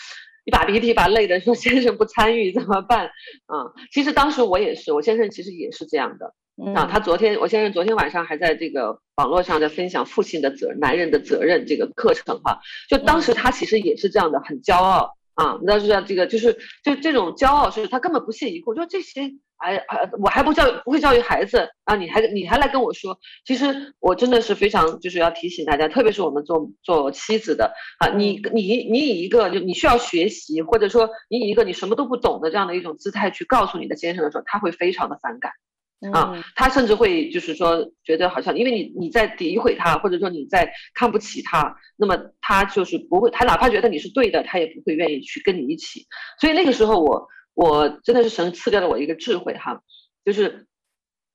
[0.44, 3.06] 一把鼻涕一把泪的说，先生不参与怎么办？
[3.46, 6.34] 啊，其实当时我也是，我先生其实也是这样的。
[6.74, 12.60] 啊，他昨天，我先生昨天晚上还在这个网络上在分享父亲的责任、男人的责任这个课程哈。
[12.88, 15.58] 就当时他其实也是这样的，很骄傲啊。
[15.60, 18.72] 你知道是这个，就是就这种骄傲，是他根本不屑一顾。
[18.74, 19.32] 就这些，
[19.64, 23.18] 哎哎，我还不教育，不会教育孩子啊，你还你还来跟我说。
[23.46, 35.52] 其实我真的是非常就是要提醒大家，特别是我们做做妻子的啊，你你你以一个就你需要学习，或者说你以一个你什么都不懂的这样的一种姿态去告诉你的先生的时候，他会非常的反感。
[36.12, 46.04] 啊，他甚至会就是说，觉得好像因为你你在诋毁他，或者说你在看不起他，那么他就是不会，他哪怕觉得你是对的，他也不会愿意去跟你一起。
[46.38, 49.80] 所以那个时候我，我我真的是神赐给了我一个智慧哈，
[50.24, 50.66] 就是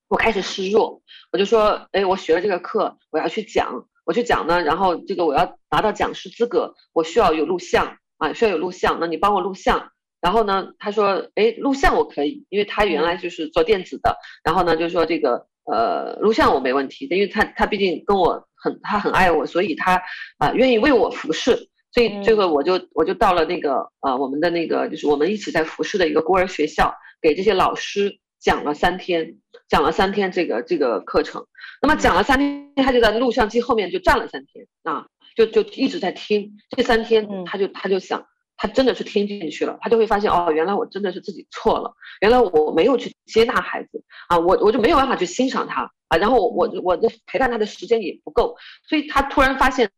[0.08, 1.02] 我开始示弱，
[1.32, 9.92] 我就说，哎，我学了这个课，我要去讲，我去讲呢，然后这个我要拿到讲师资格，我需要有录像啊，需要有录像，那你帮我录像。
[10.22, 14.18] 然后呢，他说，哎，录像我可以，因为他原来就是做电子的。
[14.44, 19.96] 然后呢，就说这个，呃，录像我没问题，因为他他毕竟跟我很，他很爱我，所以他
[20.38, 21.70] 啊、呃、愿意为我服侍。
[21.92, 29.38] 所以这个我就我就到了那个呃我们的那个就是我们一起在服侍的一个孤儿学校，给这些老师讲了三天，
[29.68, 31.46] 讲了三天这个这个课程。
[31.82, 36.58] 那么讲了三天，他就在录像机后面就站了三天啊，就就一直在听。
[36.76, 38.26] 这三天他就他就想。
[38.62, 48.58] 他真的是听进去了，他就会发现哦，原来我真的是自己错了，原来我没有去接纳孩子啊，我我就没有办法去欣赏他啊，然后我我我的陪伴他的时间也不够，
[48.90, 49.90] 所以他突然发现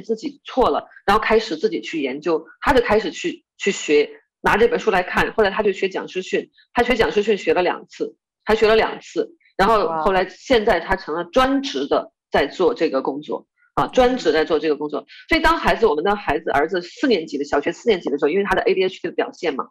[0.00, 13.46] 自己错了，然后开始自己去研究，他就开始去去学，拿这本书来看，后来他就学讲师训，他学讲师训学了两次，他学了两次，然后后来现在他成了专职的在做这个工作。
[13.74, 19.66] 啊，专职在做这个工作，所以当孩子，我们的孩子儿子四年级的小学四年级的时候，因为他的 ADHD 的表现嘛，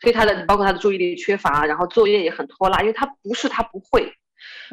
[0.00, 4.12] 所以他的包括他的注意力缺乏，然后作业也很拖拉，因为他不是他不会，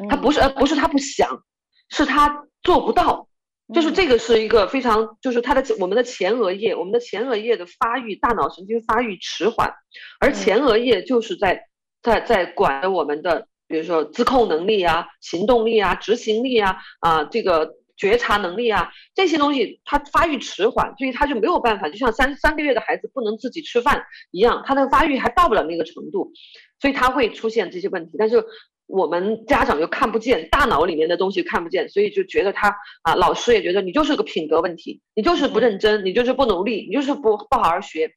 [0.08, 1.42] 他不是呃不是他不想，
[1.88, 3.26] 是他做不到，
[3.74, 9.74] 就是这个是一个非常就是他的我们的前额叶，我们的前额叶的发育，大脑神经发育迟缓，
[10.20, 11.68] 而前额叶就是在
[12.02, 17.74] 在在管着我们的，比如说自控能力啊、行动力啊、执行力啊啊这个。
[17.98, 26.30] 觉察能力啊，这些东西它发育迟缓，所以它就没有办法，就像三三个月的孩子不能自己吃饭一样，他的发育还到不了那个程度，
[26.78, 28.16] 所以他会出现这些问题。
[28.18, 28.44] 但是
[28.86, 38.10] 我们家长又看不见，大脑里面的东西看不见，所以就觉得他啊，老师也觉得你就是个品德问题，你就是不认真，你就是不努力，你就是不不好好学，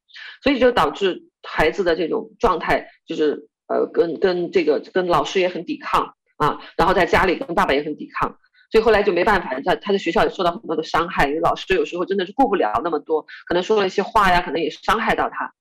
[0.43, 8.37] 所以就导致孩子的这种状态就是呃跟跟这个跟老师也很抵抗啊，然后在家里跟爸爸也很抵抗。
[8.71, 15.51] 所以后来就没办法，在他的学校也受到很多的伤害，因为老师有时候真的是顾不了那么多，可能说了一些话呀，可能也是伤害到他。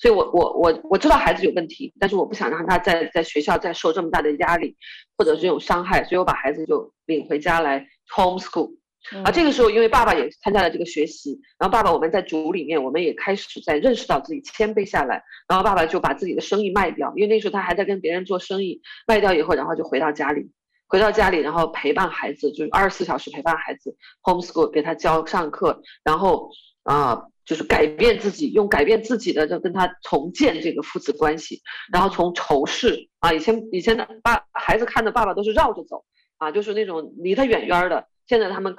[0.00, 4.76] 所以我我我我知道孩子有问题，但是我不想让他在在学校再受这么大的压力，
[5.16, 8.76] 或者是这种伤害，所以我把孩子就领回家来 homeschool。
[9.24, 20.50] 啊，这个时候因为爸爸也参加了这个学习，然后爸爸我们在组里面，我们也开始在认识到自己谦卑下来，然后爸爸就把自己的生意卖掉，因为那时候他还在跟别人做生意，卖掉以后，然后就回到家里。
[20.88, 26.50] 回到家里，然后陪伴孩子，就是二十四小时陪伴孩子，homeschool 给他教上课，然后
[26.82, 31.60] 啊、就是改变自己，用改变自己的就跟他重建这个父子关系，
[31.92, 36.04] 然后从仇视啊，以前以前的爸孩子看的爸爸都是绕着走
[36.38, 38.76] 啊，就是那种离他远远的，现在他们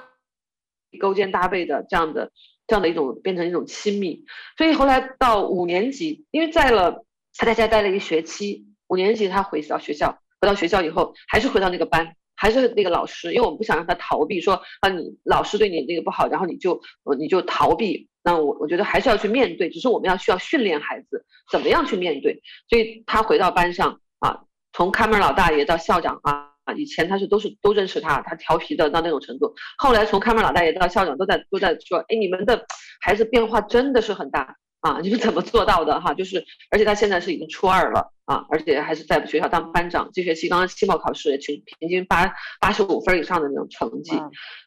[0.98, 2.32] 勾肩搭背的这样的
[2.66, 4.24] 这样的一种变成一种亲密，
[4.56, 7.04] 所以后来到五年级，因为在了
[7.36, 10.19] 他在家待了一学期，五年级他回到学校。
[10.40, 16.80] 回到学校以后，还是回到那个班，还是那个老师，因为我们不想让他逃避，说啊，你老师对你那个不好，然后你就
[17.18, 18.08] 你就逃避。
[18.22, 22.42] 那我我觉得还是要去面对，只是我们要需要训练孩子怎么样去面对。
[22.68, 26.48] 所以他回到班上啊，从看门老大爷到校长啊。
[26.76, 29.52] 以前他是都是都认识他，他调皮的到那种程度。
[29.78, 32.64] 后来从看门老大爷到校长都在都在说，哎，你们的
[33.00, 35.00] 孩子变化真的是很大啊！
[35.02, 36.14] 你是怎么做到的哈？
[36.14, 40.10] 就是而且他现在是已经初二了啊，而且还是在学校当班长。
[40.12, 44.12] 这学期刚刚期末考试，平平均八八十五分以上的那种成绩，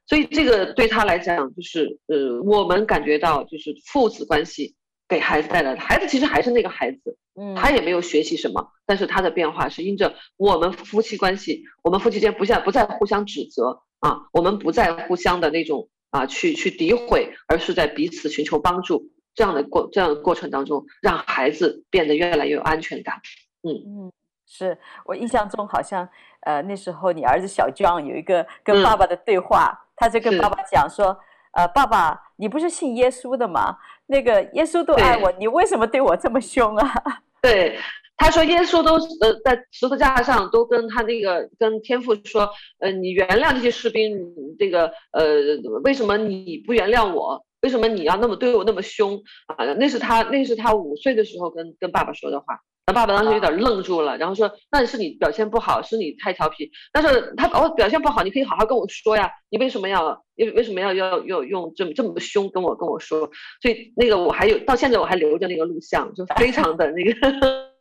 [0.06, 4.76] 所以这个对他来讲就是呃，我们感觉到就是父子关系
[5.08, 7.18] 给孩子带来的，孩子其实还是那个孩子。
[7.36, 23.16] 嗯，他也没有学习什么，但是他的变化是因着我们夫妻关系，我们夫妻间不再不再互相指责啊，我们不再互相的那种啊去去诋毁，而是在彼此寻求帮助这样的过这样的过程当中，让孩子变得越来越有安全感。
[23.64, 24.12] 嗯嗯，
[24.46, 26.08] 是我印象中好像
[26.42, 31.18] 呃那时候你儿子小 John 有一个跟爸爸的对话，嗯、他就跟爸爸讲说，
[31.52, 33.78] 呃爸爸你不是信耶稣的吗？
[34.08, 36.94] 那个耶稣都爱我，你为什么对我这么凶啊？
[37.42, 37.80] 对，
[38.24, 42.50] 他说耶稣都呃在十字架上都跟他那个跟天父说，
[42.80, 44.18] 呃你原谅这些士兵，
[44.58, 45.42] 这个呃
[45.84, 47.46] 为什么你不原谅我？
[47.60, 49.66] 为什么你要那么对我那么凶啊？
[49.74, 52.62] 那是他那是他五岁的时候跟跟爸爸说的话。
[52.86, 56.70] 他爸爸当时有点愣住了，然后说：“那是你表现不好，是你太调皮。
[56.92, 59.32] 但是他哦表现不好，你可以好好跟我说呀。
[59.50, 63.20] 你为什么要为为什么要要要用这么这么凶跟我跟我说？
[63.62, 67.72] 所以那个我还有到现在我还留着那个录像，就非常的那个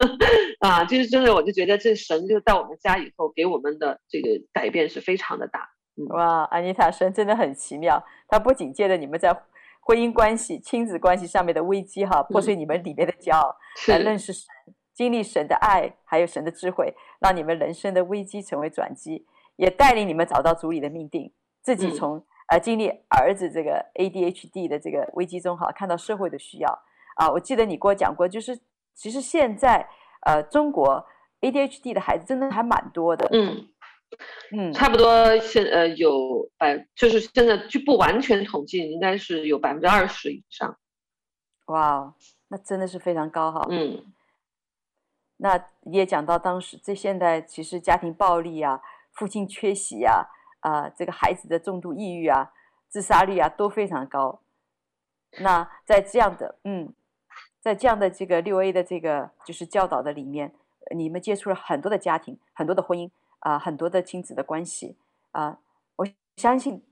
[0.65, 5.69] 啊，就是真的我就觉得这神就在我们家以后给我们的这个改变是非常的大。
[5.97, 9.37] 嗯、哇，安妮塔神真的很奇妙，他不仅借着你们在
[9.81, 13.57] 婚姻关系、亲子关系上面的危机哈，破碎你们里面的骄傲，
[13.89, 14.45] 来认识神。”
[14.93, 19.27] 经历神的爱，还有神的智慧，让你们人生的危机成为转机，
[19.57, 21.33] 也带领你们找到主里的命定。
[21.63, 26.83] 自己从、嗯、呃经历儿子这个 ADHD 的这个危机中哈，看到社会的需要
[27.17, 27.31] 啊。
[27.31, 28.59] 我记得你给我讲过，就是
[28.95, 29.89] 其实现在
[30.27, 31.07] 呃中国
[31.41, 33.29] ADHD 的孩子真的还蛮多的。
[33.33, 33.69] 嗯
[34.55, 40.77] 嗯，差不多现呃有百，就是现在就不完全统计，应该是有百分之二十以上。
[41.67, 42.15] 哇，
[42.49, 43.67] 那真的是非常高哈。
[43.71, 44.05] 嗯。
[45.43, 48.81] 那也讲到，当时这现在其实家庭暴力啊、
[49.11, 50.23] 父亲缺席啊、
[50.61, 52.53] 啊、这个孩子的重度抑郁啊、
[52.89, 54.41] 自杀率啊都非常高。
[55.41, 56.95] 那在这样的嗯，
[57.59, 60.55] 在这样的这个六 A 的这个就是教导的里面，
[60.95, 64.97] 你们接触了很多的家庭、很多的婚姻啊、很多的亲子的关系
[65.33, 65.59] 啊、
[65.97, 66.85] 我相信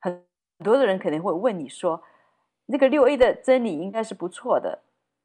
[0.00, 0.22] 很
[0.62, 2.02] 多的人可能会问你说，
[2.66, 4.82] 那个六 A 的真理应该是不错的，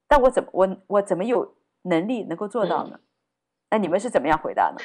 [0.08, 1.56] 但我怎么我我怎么有？
[1.84, 3.00] 能力能够做到呢？
[3.70, 4.78] 那、嗯、你们是怎么样回答呢？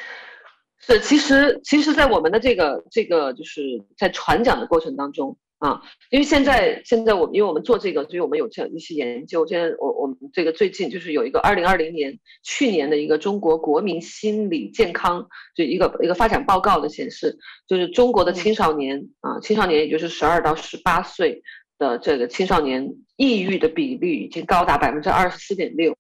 [0.79, 3.63] 是，其实，其实，在我们的这个这个就是
[3.97, 5.81] 在传讲的过程当中啊，
[6.11, 9.47] 因为现在现在我们因为我们做这个，所以我们有这样一些研究。
[9.47, 15.27] 现在我我们这个最近就是有一个二零二零年去年的一个中国国民心理健康
[15.57, 21.43] 就一个一个发展报告的显示，就是中国的青少年啊，青少年也就是十二到十八岁
[21.79, 25.97] 的这个青少年抑郁的比率已经高达百分之二十四点六。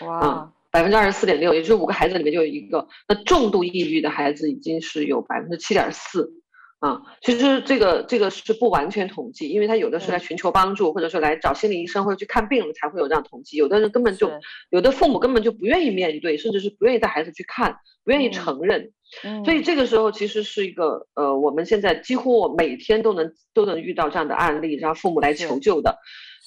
[0.00, 2.88] 哇，百分之二十四点六，也就是五个孩子里面就有一个。
[3.08, 6.32] 那重度抑郁的孩子已经是有百分之七点四，
[6.78, 13.56] 啊，其实这个这个是不完全统计，因为他有的是来寻求帮助，或者说来找心理医生或者去看病了才会有这样统计。
[13.56, 14.30] 有的人根本就，
[14.70, 18.92] 有的父母根本就不愿意面对，甚至是不愿意带孩子去看，不愿意承认。
[19.24, 25.98] 嗯，所以这个时候其实是一个呃，我们现在几乎我每天都能都能遇到这样的案例，让父母来求救的。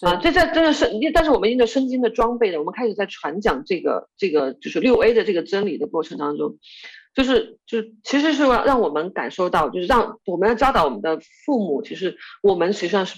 [0.02, 6.58] 啊，这这真的是，但是我们因着圣经的装备呢，我们开始在传讲这个这个就是六 A 的这个真理的过程当中，
[7.14, 13.16] 就是就是其实是让让我们感受到，就是让我们要教导我们的父母，其实我们实际上是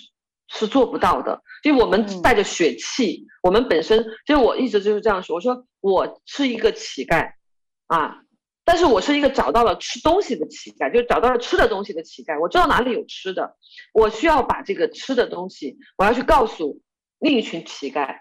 [0.47, 7.31] 是做不到的，因为我们带着血气，嗯、我们本身，其实我一直就是这样说，我说我是一个乞丐，
[7.87, 8.21] 啊。
[8.67, 12.37] 但是我是一个找到了吃东西的乞丐，就找到了吃的东西的乞丐。
[12.41, 13.55] 我知道哪里有吃的，
[13.93, 16.81] 我需要把这个吃的东西，我要去告诉
[17.17, 18.17] 另一群乞丐，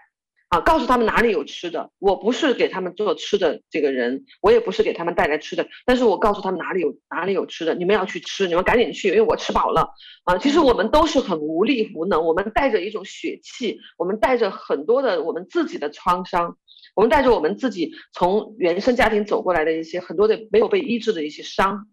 [0.49, 1.91] 啊，告诉他们哪里有吃的。
[1.99, 9.89] 我不是给他们做吃的这个人，我也不是给他们带来吃的，但是我告诉他们哪里有哪里有吃的，你们要去吃，你们赶紧去，因为我吃饱了。
[10.23, 16.57] 啊，其实我们都是很无力无能，我们带着一种血气，我们带着很多的我们自己的创伤。
[16.95, 21.85] 我们带着我们自己从原生家庭走过来的一些很多的没有被医治的一些伤，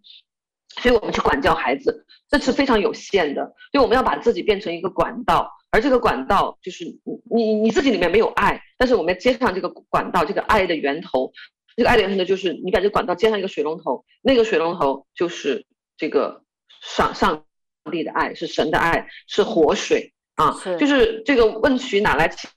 [0.81, 3.43] 所以我们去管教孩子，这是非常有限的。
[3.73, 11.33] 所以我们要把自己变成一个管道，而这个管道就是你你你自己里面没有爱，但是我们要接上这个管道，这个爱的源头，
[11.75, 15.67] 这个爱的源头呢，就是你把这个管道接上一个水龙头，那个水龙头就是
[15.97, 16.45] 这个
[16.81, 17.45] 上上
[17.91, 22.49] 帝的爱，是神的爱，是活水啊，就是这个问渠哪来清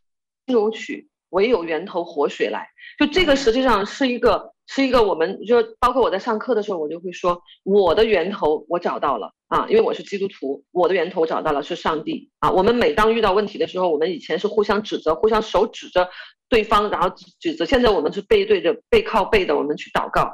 [0.46, 1.10] 如许？
[1.30, 12.52] 唯有源头活水来，就这个实际上是一个是一个我们就包括我在上课的时候，我就会说我的源头我找到了啊，因为我是基督徒，我的源头找到了是上帝啊。
[12.52, 16.10] 我们每当遇到问题的时候，我们以前是互相指责，互相手指着
[16.50, 17.10] 对方，然后
[17.40, 17.66] 指责。
[17.66, 20.30] 现在我们是背对着背靠背的，我们去祷告。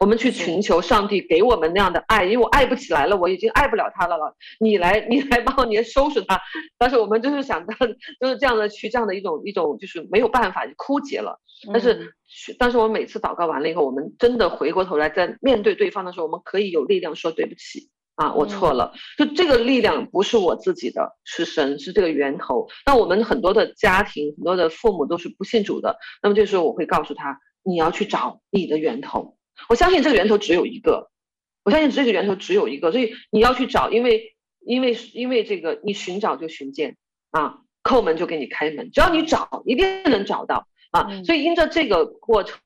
[0.00, 4.34] 我们去寻求上帝给我们那样的爱，因为我爱不起来了，我已经爱不了他了了。
[4.60, 6.40] 你来，你来帮我，你来收拾他。
[6.78, 7.74] 但是我们就是想到，
[8.20, 11.40] 就是这样的去这样的一种一种，就是没有办法，就枯竭了。
[11.72, 12.08] 但是，嗯、
[12.58, 18.92] 但是我每次祷告完了以后，我们真的回过头来，在面对对方的时候，我们可以有力量说对不起啊，我错了。
[19.16, 22.66] 就这个力量不是我自己的，是神，是这个源头。
[22.84, 25.96] 那我们很多的家庭，很多的父母都是不信主的。
[26.22, 29.35] 那么这时候我会告诉他，你要去找你的源头。
[29.68, 31.10] 我相信这个源头只有一个，
[31.64, 34.34] 我相信这个源头只有一个，所以你要去找，因为
[34.64, 36.96] 因为因为这个你寻找就寻见
[37.30, 41.22] 啊，叩门就给你开门，只要你找，一定能找到啊。
[41.24, 42.60] 所以因着这个过程，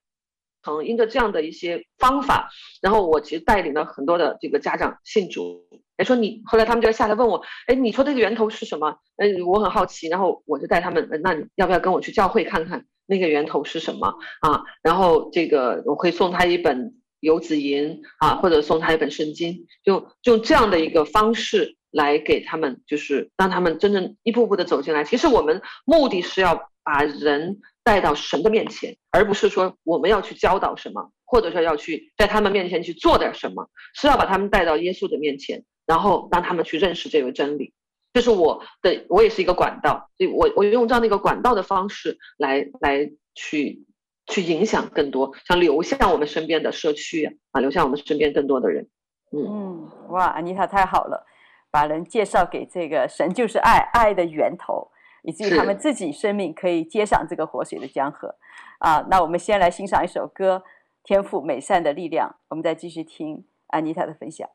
[0.85, 2.51] 因着这样的一些方法，
[2.83, 5.67] 然后我其实带领了很多的这个家长信主。
[5.97, 8.97] 哎，说你后来他们就下来问我，哎，你说这个源头是什么？
[9.17, 12.87] 嗯，我很好奇，然后我就带他们，那你要不要跟我去教会看看？
[13.11, 14.63] 那个源头是什么啊？
[14.83, 16.79] 然后这个我会送他一本
[17.19, 25.03] 《游子吟》啊，或者送他一本圣经，就用这样的一个方式来给他们，就是让他们真正一步步的走进来。
[25.03, 37.75] 其实我们目的是要把人带到神的面前，而不是说我们要去教导什么，或者说要去在他们面前去做点什么，是要把他们带到耶稣的面前，然后让他们去认识这个真理。
[38.13, 43.85] 这是我的，我也是一个管道，所以我我用这样的一个管道的方式来来去
[44.27, 48.89] 去影响更多，想流向我们身边的社区啊，流向我们身边更多的人。
[49.33, 51.25] 嗯，嗯，哇，安妮塔太好了，
[51.71, 54.91] 把人介绍给这个神就是爱，爱的源头，
[55.23, 58.35] 以至于他们自己生命可以接上这个活水的江河。
[58.81, 60.57] 啊，那我们先来欣赏一首歌，
[61.05, 64.49] 《天赋美善的力量》，我们再继续听安妮塔的分享。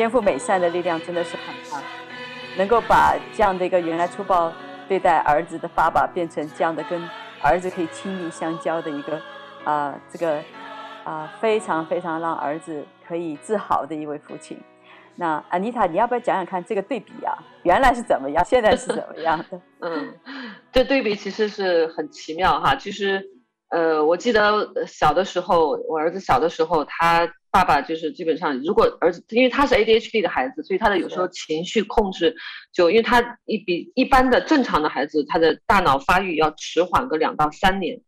[0.00, 1.78] 天赋美善的力量真的是很强，
[2.56, 4.50] 能够把这样的一个原来粗暴
[4.88, 7.06] 对待儿子的爸爸变成这样的跟
[7.42, 9.20] 儿子可以亲密相交的一个
[9.62, 10.42] 啊、这个
[11.04, 14.58] 啊、非常非常让儿子可以自豪的一位父亲。
[15.16, 17.36] 那安妮塔，你要不要讲讲看这个对比啊？
[17.64, 19.60] 原来是怎么样，现在是怎么样的？
[19.86, 20.14] 嗯，
[20.72, 22.74] 这对比其实是很奇妙哈。
[22.74, 23.22] 其实，
[23.68, 27.30] 呃，我记得小的时候，我儿子小的时候，他。
[27.50, 32.36] 爸爸就是基本上，如果儿子因为他是 ADHD 的孩子，所以他的有时候情绪控制
[32.72, 38.00] 就因为他一比一般的正常的孩子，他的大脑发育要迟缓个两到三年。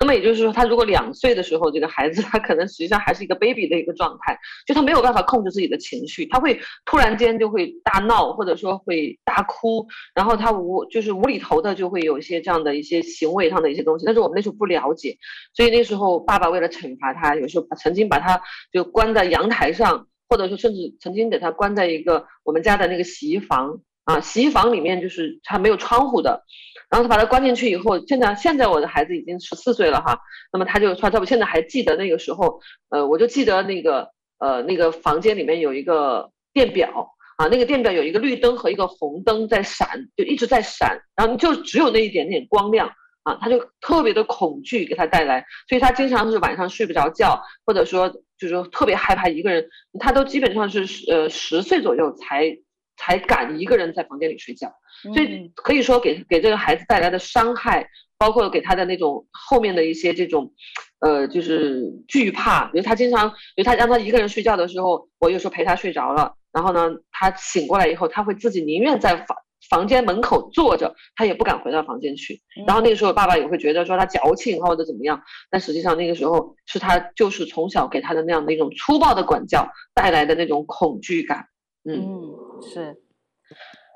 [0.00, 14.06] 那么也就是说，他如果两岁的时候，这个孩子他可能实际上还是一个 baby 的一个状态，就他没有办法控制自己的情绪，他会突然间就会大闹，或者说会大哭，然后他无就是无厘头的就会有一些这样的一些行为上的一些东西。
[14.06, 15.18] 但是我们那时候不了解，
[15.54, 18.40] 所以那时候爸爸为了惩罚他，有时候曾经把他
[18.72, 26.42] 就关在阳台上，或者说甚至曾经给他关在一个我们家的那个洗衣房啊，洗衣房里面就是他没有窗户的。
[26.90, 30.18] 然后他把他关进去以后，现在现在我的孩子已经十四岁了哈，
[30.50, 42.90] 那么他就说，他我现在还记得那个时候，呃，我就记得那个呃那个房间里面有一个电表啊，那个电表有一个绿灯和一个红灯在闪，就一直在闪，然后就只有那一点点光亮
[43.24, 49.68] 啊，他就特别的恐惧给他带来，所以他经常是晚上睡不着觉，或者说就是说特别害怕一个人，
[50.00, 52.56] 他都基本上是呃十岁左右才
[52.98, 54.70] 才敢一个人在房间里睡觉。
[55.14, 57.88] 所以可以说给给这个孩子带来的伤害，
[58.18, 60.52] 包括给他的那种后面的一些这种，
[60.98, 62.66] 呃，就是惧怕。
[62.66, 69.36] 比如他经常，比如他让他一个人睡觉的时候，我有时候陪他睡着了，然后呢，他醒过来以后，他会自己宁愿在房
[69.70, 72.42] 房间门口坐着，他也不敢回到房间去。
[72.66, 81.46] 然后那个时候爸爸也会觉得说他矫情或者怎么样，但实际上那个时候是他就是从小给他的那样的一种粗暴的管教带来的那种恐惧感。
[81.84, 82.96] 嗯，嗯是。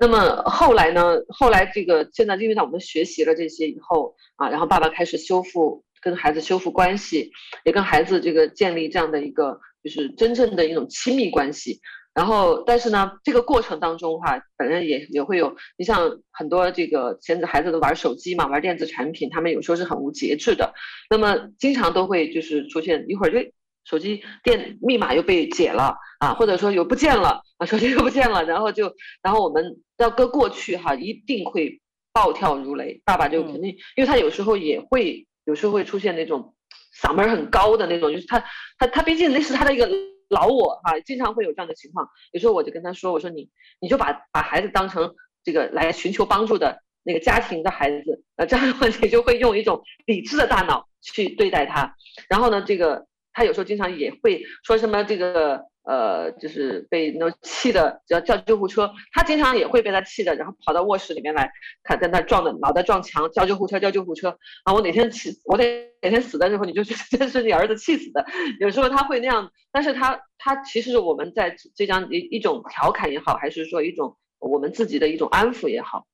[0.01, 1.17] 那么后来呢？
[1.29, 7.31] 后来这个现在，因为在我们学习了这些以后啊，然后爸爸开始修复跟孩子修复关系，
[7.65, 11.81] 也跟孩子这个建立这样的一个就是真正的一种亲密关系。
[12.15, 20.75] 然后，但是呢，这个过程当中哈、啊，本人也也会有，你像很多这个现在孩子都玩手机嘛，玩电子产品，他们有时候是很无节制的，
[21.11, 23.51] 那么经常都会就是出现一会儿就。
[23.85, 31.81] 手机电密码又被解了啊，或者说又不见了 啊，手机又不见了，然后就，然后我们要搁过去哈，一定会
[32.13, 33.03] 暴跳如雷。
[33.05, 36.55] 爸爸就肯定，因为他有时候也会，有时候会出现那种
[37.03, 38.45] 嗓门很高的那种，就是他
[38.79, 39.89] 他他毕竟那是他的一个
[40.29, 42.09] 老我哈，经常会有这样的情况。
[42.31, 51.97] 有时候我就跟他说，我说你你就把把孩子当成这个来寻求帮助的那个家庭的孩子，呃，这样的话你就会用一种理智的大脑去对待他，
[52.29, 53.07] 然后呢，这个。
[53.33, 61.51] 他有时候经常也会说什么这个呃，就是被那气的，叫叫救护车，他经常也会被他气的，然后跑到卧室里面来，
[61.83, 64.73] 看在那撞的脑袋撞墙，叫救护车，叫救护车啊！
[64.73, 65.65] 我哪天气，我哪
[66.01, 68.25] 哪天死的时候，你就觉得 这是你儿子气死的。
[68.61, 76.07] 有时候他会那样，但是他他其实我们在这样一一种调侃也好，还是说一种我们自己的一种安抚也好，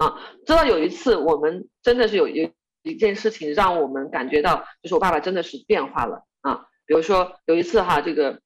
[0.00, 2.50] 啊，直到有一次我们真的是有有
[2.82, 6.26] 一件事情让我们感觉到，就是我爸爸真的是变化了。
[6.44, 8.40] 啊，比如说有一次哈，这个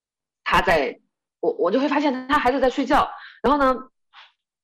[0.44, 1.00] 他在，
[1.40, 3.10] 我我就会发现他孩子在睡觉，
[3.42, 3.90] 然后呢，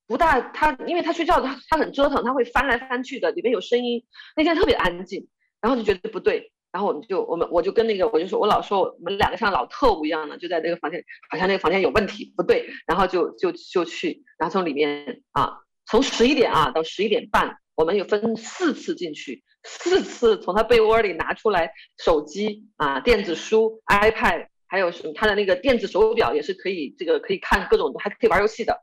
[0.07, 4.07] 不大他，因为他睡觉他他很折腾，他会翻来翻去的，里面有声音。
[4.37, 5.26] 那天特别安静，
[5.61, 19.43] 然后就觉得不对，然后我们就我们我就跟那个我就说，我老说我们两个像老特务一样的，就在那个房间，好像那个房间有问题，不对，然后就就就去，然后从里面啊，从十一点啊到十一点半，我们有分四次进去。
[19.64, 28.78] 四次从他被窝里拿出来手机啊、电子书、iPad，还有什么他的那个电子手表也是可以，这个可以看各种，还可以玩游戏的。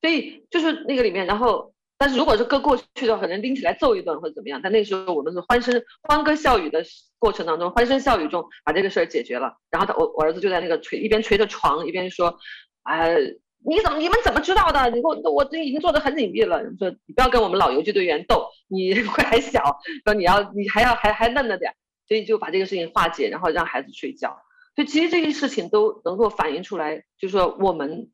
[0.00, 4.60] 所以就是那个里面，然后但是如果是搁过去的话，可能拎起来揍一顿或者怎么样。
[4.62, 6.84] 但那时候我们是欢声欢歌笑语的
[7.18, 9.54] 过程当中，欢声笑语中把这个事儿解决了。
[9.70, 12.38] 然后他我我儿子就在那个捶一边捶着床一边说，
[12.82, 13.04] 啊。
[13.62, 13.98] 你怎么？
[13.98, 14.88] 你们怎么知道的？
[14.88, 16.62] 你我我这已经做的很隐蔽了。
[16.78, 21.74] 说你不要跟我们老游击队员斗，你 还小，说你要你还要还还嫩了点，
[22.08, 24.40] 所以就把这个事情化解，然后让孩子睡觉。
[24.76, 28.10] 所以其实这些事情都能够反映出来，就是说我们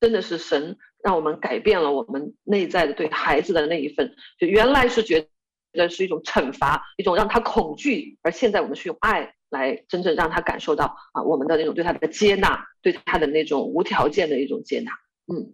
[0.00, 5.28] 真的是神让我们改变了我们内在的对孩子的那一份，就原来是觉
[5.72, 9.34] 得是一种惩罚，一种让他恐惧，而现在我们是用爱。
[9.52, 14.90] 来真正让他感受到啊，我们的那种对他的接纳，对他的那种无条件的一种接纳。
[15.26, 15.52] 嗯，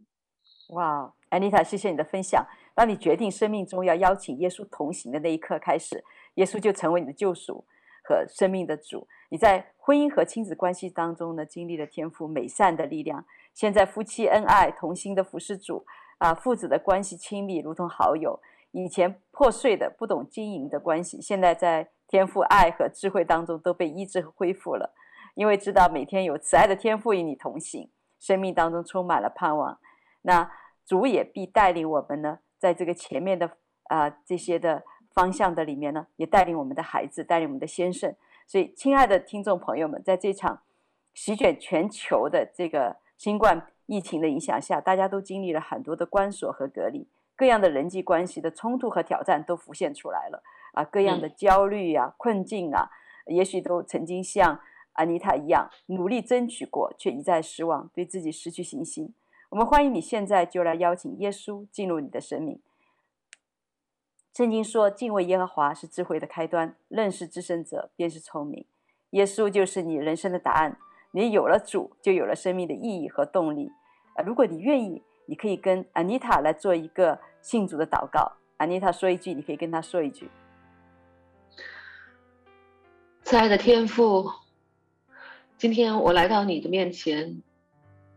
[0.69, 2.47] 哇，安妮塔，谢谢你的分享。
[2.79, 6.05] 当你决定生命中要邀请耶稣同行的那一刻开始，
[6.35, 7.65] 耶稣就成为你的救赎
[8.05, 9.09] 和生命的主。
[9.31, 13.25] 你在婚姻和亲子关系当中呢，经历了天赋美善的力量。
[13.53, 15.85] 现在夫妻恩爱，同心的服侍主
[16.19, 18.39] 啊，父子的关系亲密，如同好友。
[18.71, 24.95] 以前破碎的、不懂经营的关系，现在在天赋爱和智慧当中都被医治和恢复了。
[25.35, 29.81] 因为知道每天有慈爱的天赋与你同行，生命当中充满了盼望。
[30.23, 30.49] 那
[30.87, 33.47] 主也必带领我们呢，在这个前面的
[33.85, 34.83] 啊、呃、这些的
[35.15, 38.15] 方向的里面呢，也带领我们的孩子，带领我们的先生。
[38.47, 40.63] 所以，亲爱的听众朋友们，在这场
[41.15, 47.07] 席卷全球的这个新冠疫情的影响下，大家都经历了很多的关锁和隔离，
[47.37, 50.43] 各样的人际关系的冲突和挑战都浮现出来了
[50.73, 52.91] 啊，各样的焦虑啊、困境啊，
[53.27, 54.61] 也许都曾经像
[54.93, 59.15] 安妮塔一样努力争取过，却一再失望，对自己失去信心。
[59.51, 62.61] 我们欢迎你现在就来邀请耶稣进入你的生命。
[64.35, 68.67] 圣经说：“敬畏耶和华是智慧的开端，认识至圣者便是聪明。”
[69.11, 70.79] 耶稣就是你人生的答案。
[71.13, 73.73] 你有了主，就有了生命的意义和动力。
[74.15, 78.33] 啊，如果你愿意，你可以跟安妮塔来做一个信主的祷告。
[78.59, 80.31] 安妮塔说一句，你可以跟他说一句
[83.25, 84.31] ：“亲爱的天父，
[85.57, 87.43] 今天我来到你的面前，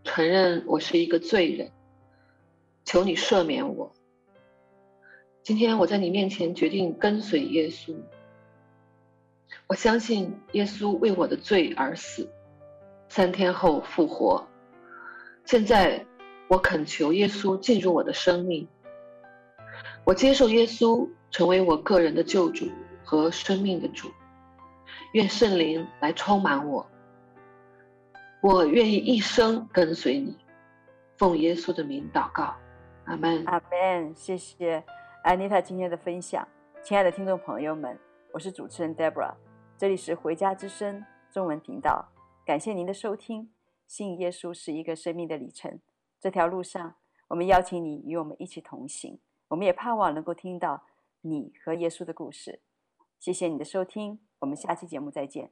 [0.04, 1.72] 承认我是一个罪人，
[2.86, 3.94] 求你赦免我。”
[5.44, 7.96] 今天我在你面前决定跟随耶稣，
[9.68, 12.30] 我相信耶稣为我的罪而死，
[13.10, 14.48] 三天后复活。
[15.46, 16.06] 现在
[16.48, 18.68] 我恳求耶稣进入我的生命，
[20.04, 22.70] 我接受耶稣成为我个人的救主
[23.04, 24.12] 和生命的主，
[25.14, 26.88] 愿圣灵来充满我。
[28.42, 30.36] 我愿意一生跟随你，
[31.16, 32.56] 奉耶稣的名祷告，
[33.06, 33.46] 阿门。
[33.46, 34.84] 阿门，谢谢。
[35.24, 36.48] 安妮塔今天的分享，
[36.84, 37.96] 亲爱的听众朋友们，
[38.34, 39.36] 我是主持人 Deborah，
[39.78, 42.04] 这里是回家之声中文频道，
[42.44, 43.52] 感谢您的收听。
[43.86, 45.80] 信耶稣是一个生命的里程，
[46.20, 46.96] 这条路上，
[47.28, 49.20] 我们邀请你与我们一起同行，
[49.50, 50.82] 我们也盼望能够听到
[51.22, 52.62] 你和耶稣的故事。
[53.20, 55.52] 谢谢你的收听，我们下期节目再见。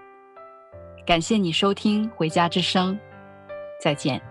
[1.11, 2.95] 感谢你收听《回家之声》，
[3.83, 4.30] 再见。